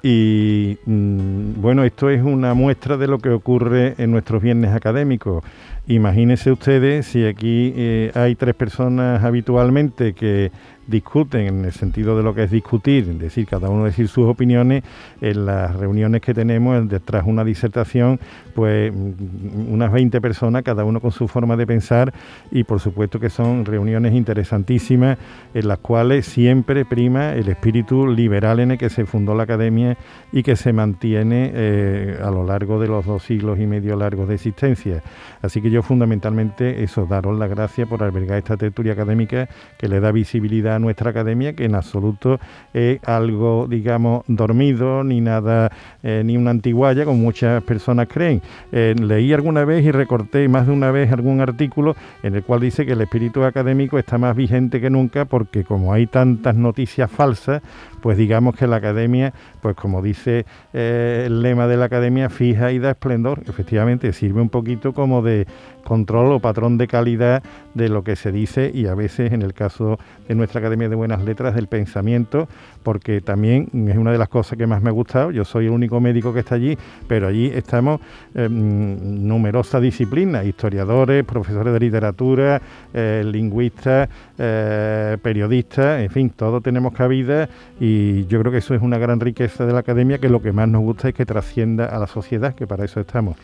y 0.01 0.77
mm, 0.85 1.61
bueno, 1.61 1.83
esto 1.83 2.09
es 2.09 2.23
una 2.23 2.53
muestra 2.53 2.97
de 2.97 3.07
lo 3.07 3.17
que 3.19 3.29
ocurre 3.29 3.95
en 3.97 4.11
nuestros 4.11 4.41
viernes 4.41 4.73
académicos. 4.73 5.43
Imagínense 5.87 6.51
ustedes 6.51 7.07
si 7.07 7.25
aquí 7.25 7.73
eh, 7.75 8.11
hay 8.13 8.35
tres 8.35 8.55
personas 8.55 9.23
habitualmente 9.23 10.13
que 10.13 10.51
discuten 10.89 11.47
en 11.47 11.65
el 11.65 11.71
sentido 11.71 12.17
de 12.17 12.23
lo 12.23 12.33
que 12.33 12.43
es 12.43 12.51
discutir, 12.51 13.07
es 13.09 13.19
decir, 13.19 13.45
cada 13.45 13.69
uno 13.69 13.85
decir 13.85 14.07
sus 14.07 14.25
opiniones, 14.27 14.83
en 15.21 15.45
las 15.45 15.75
reuniones 15.75 16.21
que 16.21 16.33
tenemos 16.33 16.87
de 16.87 16.99
una 17.25 17.43
disertación, 17.43 18.19
pues 18.53 18.93
mm, 18.93 19.71
unas 19.71 19.91
20 19.91 20.21
personas, 20.21 20.63
cada 20.63 20.83
uno 20.83 20.99
con 20.99 21.11
su 21.11 21.27
forma 21.27 21.55
de 21.55 21.67
pensar 21.67 22.13
y 22.51 22.63
por 22.63 22.79
supuesto 22.79 23.19
que 23.19 23.29
son 23.29 23.65
reuniones 23.65 24.13
interesantísimas 24.13 25.17
en 25.53 25.67
las 25.67 25.79
cuales 25.79 26.25
siempre 26.25 26.85
prima 26.85 27.33
el 27.33 27.49
espíritu 27.49 28.07
liberal 28.07 28.59
en 28.59 28.71
el 28.71 28.77
que 28.77 28.89
se 28.89 29.05
fundó 29.05 29.35
la 29.35 29.43
academia 29.43 29.97
y 30.31 30.43
que 30.43 30.55
se 30.55 30.73
mantiene 30.73 31.51
eh, 31.53 32.19
a 32.23 32.31
lo 32.31 32.45
largo 32.45 32.79
de 32.79 32.87
los 32.87 33.05
dos 33.05 33.23
siglos 33.23 33.59
y 33.59 33.67
medio 33.67 33.95
largos 33.95 34.27
de 34.27 34.35
existencia. 34.35 35.03
Así 35.41 35.61
que 35.61 35.69
yo 35.69 35.81
fundamentalmente 35.83 36.83
eso, 36.83 37.05
daros 37.05 37.37
las 37.37 37.49
gracias 37.49 37.87
por 37.87 38.03
albergar 38.03 38.37
esta 38.37 38.57
tertulia 38.57 38.93
académica 38.93 39.49
que 39.77 39.87
le 39.87 39.99
da 39.99 40.11
visibilidad 40.11 40.78
nuestra 40.79 41.11
academia, 41.11 41.53
que 41.53 41.65
en 41.65 41.75
absoluto 41.75 42.39
es 42.73 42.99
algo, 43.03 43.67
digamos, 43.69 44.23
dormido, 44.27 45.03
ni 45.03 45.21
nada, 45.21 45.71
eh, 46.03 46.23
ni 46.25 46.37
una 46.37 46.51
antiguaya, 46.51 47.05
como 47.05 47.17
muchas 47.17 47.63
personas 47.63 48.07
creen. 48.07 48.41
Eh, 48.71 48.95
leí 48.99 49.33
alguna 49.33 49.65
vez 49.65 49.85
y 49.85 49.91
recorté 49.91 50.47
más 50.47 50.67
de 50.67 50.73
una 50.73 50.91
vez 50.91 51.11
algún 51.11 51.41
artículo 51.41 51.95
en 52.23 52.35
el 52.35 52.43
cual 52.43 52.61
dice 52.61 52.85
que 52.85 52.93
el 52.93 53.01
espíritu 53.01 53.43
académico 53.43 53.99
está 53.99 54.17
más 54.17 54.35
vigente 54.35 54.81
que 54.81 54.89
nunca 54.89 55.25
porque 55.25 55.63
como 55.63 55.93
hay 55.93 56.07
tantas 56.07 56.55
noticias 56.55 57.09
falsas, 57.09 57.61
pues 58.01 58.17
digamos 58.17 58.55
que 58.55 58.67
la 58.67 58.77
academia, 58.77 59.33
pues 59.61 59.75
como 59.75 60.01
dice 60.01 60.45
eh, 60.73 61.23
el 61.25 61.41
lema 61.41 61.67
de 61.67 61.77
la 61.77 61.85
academia, 61.85 62.29
fija 62.29 62.71
y 62.71 62.79
da 62.79 62.91
esplendor. 62.91 63.41
Efectivamente, 63.47 64.13
sirve 64.13 64.41
un 64.41 64.49
poquito 64.49 64.93
como 64.93 65.21
de 65.21 65.47
control 65.89 66.31
o 66.31 66.39
patrón 66.39 66.77
de 66.77 66.87
calidad 66.87 67.43
de 67.73 67.89
lo 67.89 68.03
que 68.03 68.15
se 68.15 68.31
dice 68.31 68.71
y 68.73 68.85
a 68.85 68.93
veces 68.93 69.33
en 69.33 69.41
el 69.41 69.53
caso 69.53 69.97
de 70.27 70.35
nuestra 70.35 70.59
Academia 70.59 70.87
de 70.87 70.95
Buenas 70.95 71.23
Letras 71.23 71.55
del 71.55 71.67
pensamiento, 71.67 72.47
porque 72.83 73.21
también 73.21 73.69
es 73.89 73.97
una 73.97 74.11
de 74.11 74.19
las 74.19 74.29
cosas 74.29 74.57
que 74.57 74.67
más 74.67 74.83
me 74.83 74.89
ha 74.89 74.93
gustado. 74.93 75.31
Yo 75.31 75.43
soy 75.43 75.65
el 75.65 75.71
único 75.71 75.99
médico 75.99 76.31
que 76.31 76.41
está 76.41 76.55
allí, 76.55 76.77
pero 77.07 77.27
allí 77.27 77.47
estamos 77.47 77.99
mm, 78.35 79.27
numerosas 79.27 79.81
disciplinas, 79.81 80.45
historiadores, 80.45 81.25
profesores 81.25 81.73
de 81.73 81.79
literatura, 81.79 82.61
eh, 82.93 83.23
lingüistas, 83.25 84.09
eh, 84.37 85.17
periodistas, 85.21 86.01
en 86.01 86.11
fin, 86.11 86.29
todos 86.29 86.61
tenemos 86.61 86.93
cabida 86.93 87.49
y 87.79 88.27
yo 88.27 88.39
creo 88.39 88.51
que 88.51 88.59
eso 88.59 88.75
es 88.75 88.81
una 88.81 88.99
gran 88.99 89.19
riqueza 89.19 89.65
de 89.65 89.73
la 89.73 89.79
academia, 89.79 90.19
que 90.19 90.29
lo 90.29 90.41
que 90.41 90.51
más 90.51 90.69
nos 90.69 90.81
gusta 90.81 91.09
es 91.09 91.15
que 91.15 91.25
trascienda 91.25 91.85
a 91.85 91.97
la 91.97 92.07
sociedad, 92.07 92.53
que 92.53 92.67
para 92.67 92.85
eso 92.85 92.99
estamos. 92.99 93.35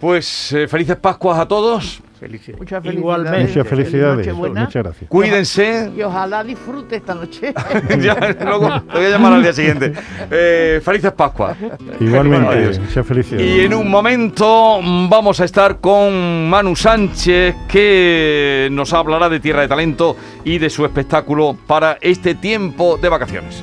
Pues 0.00 0.52
eh, 0.52 0.68
felices 0.68 0.96
Pascuas 0.96 1.38
a 1.38 1.46
todos. 1.48 2.02
Felicidades. 2.20 2.58
Muchas 2.58 2.84
Igualmente. 2.86 3.38
felicidades. 3.38 3.56
Muchas 3.56 3.68
felicidades, 3.68 4.16
Nochebuena. 4.26 4.60
muchas 4.62 4.82
gracias. 4.82 5.10
Cuídense. 5.10 5.90
Y 5.96 6.02
ojalá 6.02 6.44
disfrute 6.44 6.96
esta 6.96 7.14
noche. 7.14 7.52
ya, 8.00 8.14
luego 8.42 8.80
te 8.82 8.96
voy 8.96 9.04
a 9.06 9.10
llamar 9.10 9.32
al 9.34 9.42
día 9.42 9.52
siguiente. 9.52 9.92
Eh, 10.30 10.80
felices 10.82 11.12
Pascuas. 11.12 11.56
Igualmente, 12.00 12.48
Adiós. 12.48 12.78
muchas 12.78 13.06
felicidades. 13.06 13.46
Y 13.46 13.60
en 13.60 13.74
un 13.74 13.90
momento 13.90 14.80
vamos 15.10 15.40
a 15.40 15.44
estar 15.44 15.78
con 15.78 16.48
Manu 16.48 16.74
Sánchez, 16.74 17.54
que 17.68 18.68
nos 18.72 18.94
hablará 18.94 19.28
de 19.28 19.38
Tierra 19.40 19.60
de 19.62 19.68
Talento 19.68 20.16
y 20.42 20.58
de 20.58 20.70
su 20.70 20.86
espectáculo 20.86 21.56
para 21.66 21.98
este 22.00 22.34
tiempo 22.34 22.96
de 22.96 23.08
vacaciones. 23.10 23.62